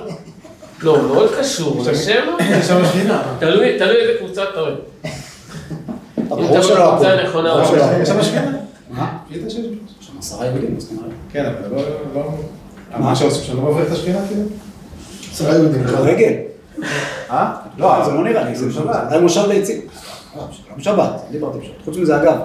[0.83, 2.25] לא, מאוד קשור, השם,
[2.67, 2.83] שם.
[3.39, 4.75] תלוי תלוי איזה קבוצה אתה אוהב.
[6.29, 7.13] ברור אתה בקבוצה.
[7.13, 8.05] הנכונה, הפועל.
[8.05, 8.53] שם שכינה.
[8.91, 9.17] מה?
[9.31, 9.53] יש
[10.01, 10.77] שם עשרה יהודים.
[11.33, 11.83] כן, אבל לא...
[12.15, 12.23] לא...
[12.99, 14.43] מה שעושים שם לא מבריח את השכינה כאילו?
[15.33, 15.85] עשרה יהודים.
[15.85, 16.33] כדורגל.
[17.31, 17.55] אה?
[17.79, 19.11] לא, זה לא נראה לי, זה שבת.
[19.11, 19.81] זה מושב ליצים.
[20.37, 21.75] לא, לא בשבת, דיברתי בשבת.
[21.85, 22.37] חוץ מזה, אגב,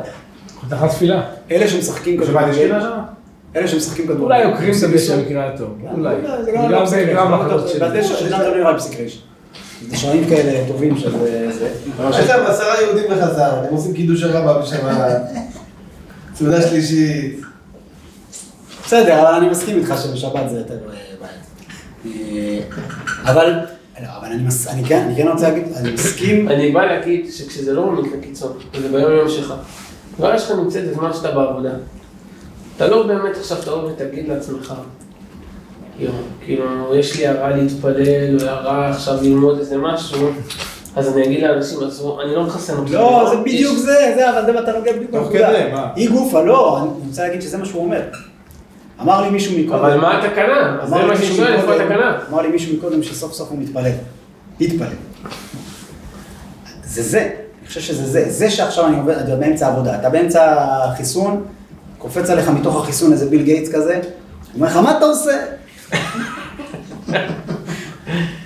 [0.70, 1.22] תחת תפילה.
[1.52, 2.76] אלה שמשחקים כדורגל?
[3.56, 4.24] אלה שמשחקים כדורגל.
[4.24, 5.78] אולי עוקרים את הגשם במקרה הטוב.
[5.92, 6.16] אולי.
[6.46, 7.80] זה גם זה גם לא החלטות שלי.
[7.80, 9.00] בדשא של לא נראה פסיק.
[9.90, 11.48] זה שרעים כאלה טובים שזה...
[11.52, 11.70] זה.
[12.20, 15.22] יש להם עשרה יהודים בחזר, הם עושים קידוש הרבה בשבת.
[16.36, 17.42] סעודה שלישית.
[18.86, 20.80] בסדר, אבל אני מסכים איתך שבשבת זה יותר אה,
[21.22, 22.30] בעייתי.
[23.26, 23.54] אה, אבל,
[24.02, 27.26] לא, אבל אני מס- אני כן אני כן רוצה להגיד, אני מסכים, אני בא להגיד
[27.32, 29.54] שכשזה לא במקרה קיצון, וזה ביום יום שלך,
[30.16, 31.72] כבר יש לך נמצאת בזמן שאתה בעבודה.
[32.78, 34.74] אתה לא באמת עכשיו תבוא ותגיד לעצמך,
[36.46, 40.30] כאילו, יש לי הערה להתפלל, או הערה עכשיו ללמוד איזה משהו,
[40.96, 42.92] אז אני אגיד לאנשים, עזבו, אני לא מחסן אותך.
[42.92, 45.70] לא, זה בדיוק זה, זה, אבל זה אתה נוגע בדיוק בנקודה.
[45.74, 45.90] מה?
[45.96, 48.02] היא גופה, לא, אני רוצה להגיד שזה מה שהוא אומר.
[49.02, 50.78] אמר לי מישהו מקודם, אבל מה התקנה?
[50.86, 52.18] זה אמר לי מה שאני מישהו שואל, איפה התקנה?
[52.30, 53.92] אמר לי מישהו מקודם שסוף סוף הוא מתפלל.
[54.62, 54.88] התפלל.
[56.86, 57.30] זה זה,
[57.72, 58.26] חושב שזה זה.
[58.30, 61.44] זה שעכשיו אני עובד, אתה באמצע העבודה, אתה באמצע החיסון,
[61.98, 64.00] קופץ עליך מתוך החיסון איזה ביל גייטס כזה,
[64.56, 65.32] אומר לך, מה אתה עושה?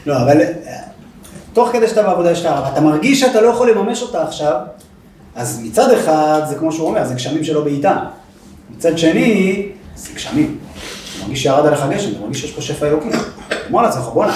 [0.05, 0.41] לא, אבל
[1.53, 4.59] תוך כדי שאתה בעבודה יש לך הערה, ואתה מרגיש שאתה לא יכול לממש אותה עכשיו,
[5.35, 7.99] אז מצד אחד, זה כמו שהוא אומר, זה גשמים שלא בעיטה.
[8.75, 10.57] מצד שני, זה גשמים.
[11.15, 13.09] אתה מרגיש שירד עליך גשם, אתה מרגיש שיש פה שפע אלוקי.
[13.71, 14.33] אמר לעצמך, בואנה,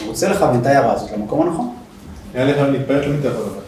[0.00, 1.74] אני רוצה לכוון את ההערה הזאת למקום הנכון.
[2.34, 3.63] היה לך להתפלל תמיד אתה יכול.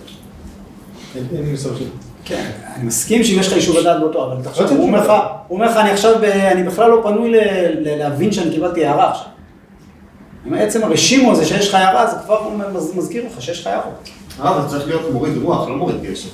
[1.17, 1.47] אין
[1.79, 1.87] לי.
[2.25, 2.45] כן,
[2.77, 5.12] אני מסכים שאם יש לך יישוב הדעת באותו, אבל תחשוב, לא צריך הוא אומר לך.
[5.49, 6.12] הוא אומר לך, אני עכשיו,
[6.53, 7.33] אני בכלל לא פנוי
[7.81, 9.27] להבין שאני קיבלתי הערה עכשיו.
[10.49, 14.09] אם עצם הרשימו הזה שיש לך הערה, זה כבר מז- מזכיר לך שיש לך הערות.
[14.45, 16.29] אה, זה צריך להיות מוריד רוח, לא מוריד גשם.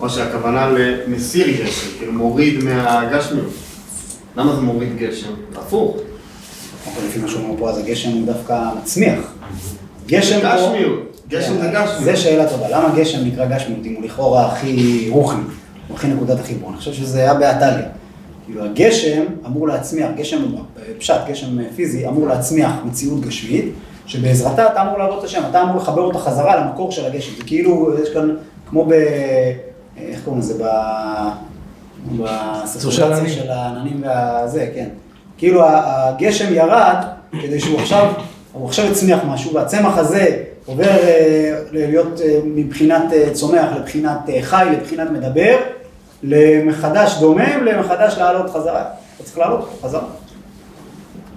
[0.00, 3.52] או שהכוונה למסיר גשם, כאילו מוריד מהגשמיות.
[4.36, 5.28] למה זה מוריד גשם?
[5.56, 5.96] הפוך.
[6.86, 9.18] אבל לפי מה שהוא אומר פה, אז הגשם הוא דווקא מצמיח.
[10.06, 10.46] גשם פה...
[10.56, 11.17] גשמיות.
[11.28, 12.04] גשם זה כן, גשמיות.
[12.04, 15.42] זה שאלה טובה, למה גשם נקרא גשמיות אם הוא לכאורה הכי רוחני,
[15.88, 16.70] הוא הכי נקודת החיבור?
[16.70, 17.86] אני חושב שזה היה באטליה.
[18.44, 20.42] כאילו הגשם אמור להצמיח, גשם,
[20.98, 23.64] פשט, גשם פיזי, אמור להצמיח מציאות גשמית,
[24.06, 27.32] שבעזרתה אתה אמור לעבוד את השם, אתה אמור לחבר אותה חזרה למקור של הגשם.
[27.38, 28.36] זה כאילו, יש כאן,
[28.70, 28.92] כמו ב...
[29.96, 30.64] איך קוראים לזה?
[30.64, 30.68] ב...
[32.18, 33.28] בסטורציה.
[33.28, 34.88] של העננים והזה, כן.
[35.38, 37.04] כאילו הגשם ירד
[37.42, 38.12] כדי שהוא עכשיו,
[38.52, 44.68] הוא עכשיו הצמיח משהו, והצמח הזה עובר אה, להיות אה, מבחינת אה, צומח לבחינת חי,
[44.72, 45.56] לבחינת מדבר,
[46.22, 48.84] למחדש דומם, למחדש לעלות חזרה.
[49.16, 50.02] אתה צריך לעלות חזרה.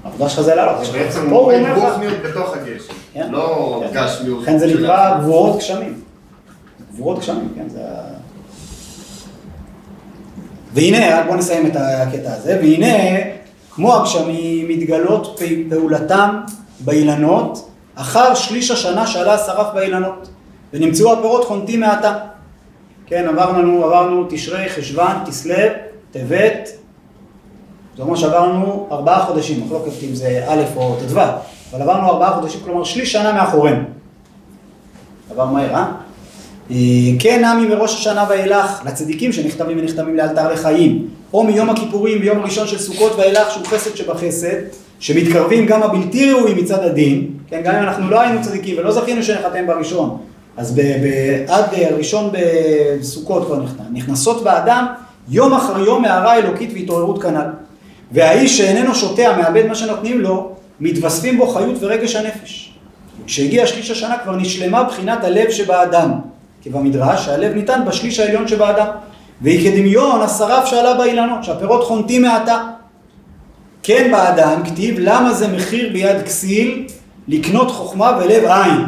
[0.03, 0.85] העבודה שלך זה לעלות.
[0.85, 1.61] זה בעצם הוא מוריד
[2.23, 2.93] בתוך הגשם.
[3.13, 3.31] כן.
[3.31, 4.03] לא כן.
[4.03, 4.43] גשמיות.
[4.43, 5.19] לכן זה נקרא.
[5.19, 6.01] גבורות גשמים.
[6.93, 7.79] גבורות גשמים, כן, זה.
[10.73, 13.19] והנה, רק בוא נסיים את הקטע הזה, והנה,
[13.71, 16.39] כמו הגשמים, מתגלות פעולתם
[16.79, 20.29] באילנות, אחר שליש השנה שעלה השרף באילנות,
[20.73, 22.17] ונמצאו הפירות חונטים מעתה.
[23.05, 25.55] כן, עברנו, עברנו תשרי, חשוון, כסלו,
[26.11, 26.69] טבת,
[27.97, 31.19] זה אומר שעברנו ארבעה חודשים, מחלוקת אם זה א' או ט"ו,
[31.73, 33.83] אבל עברנו ארבעה חודשים, כלומר שליש שנה מאחורינו.
[35.31, 35.91] עבר מהר, אה?
[36.71, 36.75] אה,
[37.19, 42.67] כן נמי מראש השנה ואילך, לצדיקים שנכתבים ונחתמים לאלתר לחיים, או מיום הכיפורים ביום הראשון
[42.67, 44.57] של סוכות ואילך שהוא חסד שבחסד,
[44.99, 49.23] שמתקרבים גם הבלתי ראויים מצד הדין, כן, גם אם אנחנו לא היינו צדיקים ולא זכינו
[49.23, 50.17] שנחתם בראשון,
[50.57, 54.85] אז ב- ב- עד אה, הראשון בסוכות כבר נכנס, נכנסות באדם
[55.29, 57.49] יום אחר יום מערה אלוקית והתעוררות כנ"ל.
[58.11, 62.73] והאיש שאיננו שותה, מאבד מה שנותנים לו, מתווספים בו חיות ורגש הנפש.
[63.23, 66.11] וכשהגיע שליש השנה כבר נשלמה בחינת הלב שבאדם,
[66.63, 68.87] כבמדרש, שהלב ניתן בשליש העליון שבאדם.
[69.41, 72.61] והיא כדמיון השרף שעלה באילנות, שהפירות חונטים מעתה.
[73.83, 76.87] כן באדם, כתיב, למה זה מחיר ביד כסיל
[77.27, 78.81] לקנות חוכמה ולב עין.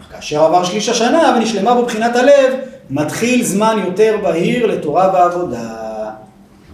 [0.00, 2.54] אך כאשר עבר שליש השנה ונשלמה בו בחינת הלב,
[2.90, 5.82] מתחיל זמן יותר בהיר לתורה ועבודה.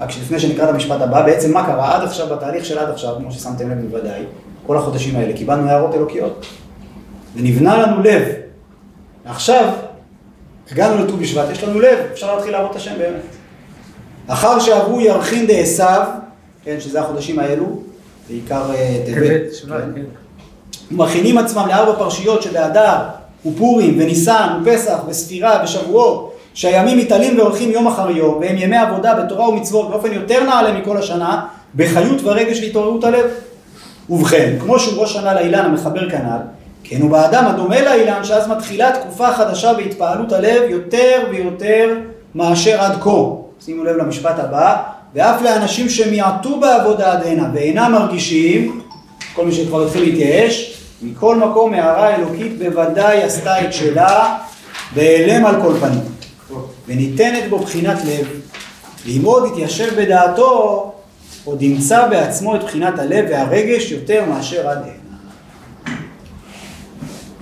[0.01, 3.15] רק שלפני שנקרא את המשפט הבא, בעצם מה קרה עד עכשיו, בתהליך של עד עכשיו,
[3.17, 4.23] כמו ששמתם לב בוודאי,
[4.67, 6.47] כל החודשים האלה, קיבלנו הערות אלוקיות,
[7.37, 8.23] ונבנה לנו לב.
[9.25, 9.73] עכשיו,
[10.73, 13.23] הגענו לט"ו בשבט, יש לנו לב, אפשר להתחיל לעבוד את השם באמת.
[14.27, 16.07] אחר שעברו ירחין דעשיו,
[16.65, 17.83] כן, שזה החודשים האלו,
[18.29, 19.95] בעיקר אה, טבת, טבת, שבט, כן.
[19.95, 20.05] כן.
[20.93, 22.97] ומכינים עצמם לארבע פרשיות שבאדר,
[23.47, 29.49] ופורים, וניסן, ופסח, וספירה, ושבועות, שהימים מתעלים והולכים יום אחר יום, והם ימי עבודה בתורה
[29.49, 33.24] ומצוות באופן יותר נעלה מכל השנה, בחיות ורגש והתעוררות הלב.
[34.11, 36.39] ובכן, כמו שהוא ראש שנה לאילן המחבר כנ"ל,
[36.84, 41.95] כן הוא באדם הדומה לאילן, שאז מתחילה תקופה חדשה בהתפעלות הלב יותר ויותר
[42.34, 43.11] מאשר עד כה.
[43.64, 44.76] שימו לב למשפט הבא,
[45.14, 48.80] ואף לאנשים שמיעטו בעבודה עד הנה ואינם מרגישים,
[49.34, 54.39] כל מי שכבר התחיל להתייאש, מכל מקום הערה אלוקית בוודאי עשתה את שלה,
[54.95, 56.01] בהיעלם על כל פנים.
[56.89, 58.27] וניתנת בו בחינת לב,
[59.07, 60.93] ואם עוד יתיישב בדעתו,
[61.45, 65.97] עוד ימצא בעצמו את בחינת הלב והרגש יותר מאשר עד הנה.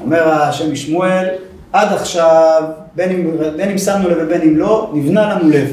[0.01, 1.29] אומר השם משמואל,
[1.73, 2.63] עד עכשיו,
[2.95, 5.73] בין אם, בין אם שמנו לב ובין אם לא, נבנה לנו לב.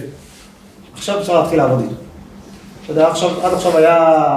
[0.93, 3.01] עכשיו אפשר להתחיל לעבוד איתו.
[3.43, 4.35] עד עכשיו היה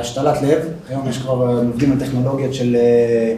[0.00, 0.58] השתלת לב,
[0.88, 3.34] היום יש כבר, אה, עובדים על טכנולוגיות של אה,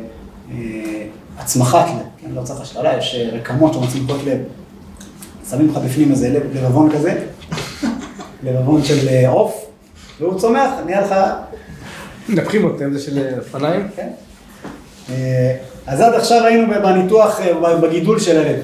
[0.50, 1.04] אה,
[1.38, 4.38] הצמחת לב, כן, לא צריך השתלה, יש אה, רקמות שמצמיחות לב.
[5.50, 7.24] שמים לך בפנים איזה לב, לבבון כזה,
[8.44, 9.66] לבבון של אה, עוף,
[10.20, 11.14] והוא צומח, נהיה לך
[12.28, 13.88] מנפחים אותם, זה של אופניים.
[13.96, 14.08] כן.
[15.10, 15.56] אה,
[15.86, 18.60] אז עד עכשיו היינו בניתוח, אה, בגידול של הלב.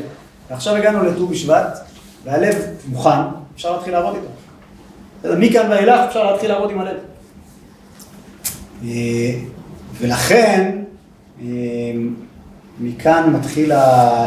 [0.51, 1.79] ועכשיו הגענו לט"ו בשבט,
[2.25, 2.55] והלב
[2.89, 3.21] מוכן,
[3.57, 5.39] אפשר להתחיל לעבוד איתו.
[5.39, 6.97] מכאן ואילך אפשר להתחיל לעבוד עם הלב.
[8.85, 9.35] אה,
[10.01, 10.79] ולכן,
[11.43, 11.47] אה,
[12.81, 13.73] מכאן מתחיל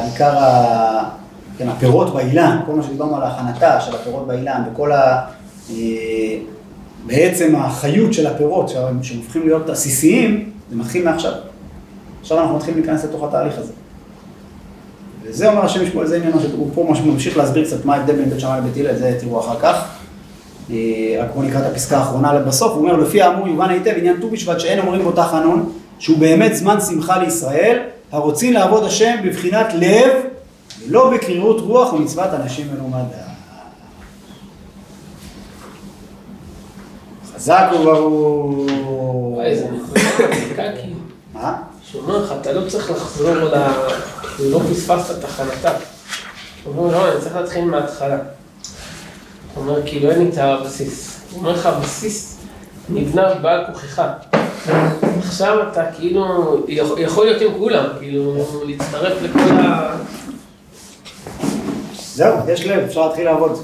[0.05, 1.09] עיקר ה...
[1.57, 5.25] כן, הפירות באילן, כל מה שדיברנו על ההכנתה של הפירות באילן וכל ה...
[5.69, 6.37] אה,
[7.05, 11.31] בעצם החיות של הפירות, שהם הופכים להיות עסיסיים, זה מתחיל מעכשיו.
[12.21, 13.73] עכשיו אנחנו מתחילים להיכנס לתוך התהליך הזה.
[15.23, 18.29] וזה אומר השם ישמעאל, זה עניין, הוא פה ממש ממשיך להסביר קצת מה ההבדל בין
[18.29, 19.90] בית שמאי לבית הלל, זה תראו אחר כך.
[20.71, 24.21] אה, רק בואו נקרא את הפסקה האחרונה בסוף, הוא אומר, לפי האמור יובן היטב עניין
[24.21, 27.79] ט"ו בשבט שאין אומרים בו תחנון, שהוא באמת זמן שמחה לישראל,
[28.11, 30.11] הרוצים לעבוד השם בבחינת לב,
[30.87, 33.31] ולא בקרירות רוח ומצוות אנשים מלומדה.
[37.35, 39.41] חזק וברור.
[39.43, 39.67] איזה
[40.55, 40.95] כאילו.
[41.33, 41.55] מה?
[41.83, 43.55] שאומר לך, אתה לא צריך לחזור ל...
[44.39, 45.71] לא פספסת את הכנתה.
[46.63, 48.17] הוא אומר, לא, אני צריך להתחיל מההתחלה.
[49.55, 51.21] הוא אומר, כאילו, אין לי את הבסיס.
[51.31, 52.37] הוא אומר לך, הבסיס
[52.89, 54.01] נבנה בעל כוחך.
[55.19, 56.25] עכשיו אתה כאילו,
[56.97, 58.35] יכול להיות עם כולם, כאילו,
[58.65, 59.95] להצטרף לכל ה...
[62.13, 63.63] זהו, יש לב, אפשר להתחיל לעבוד.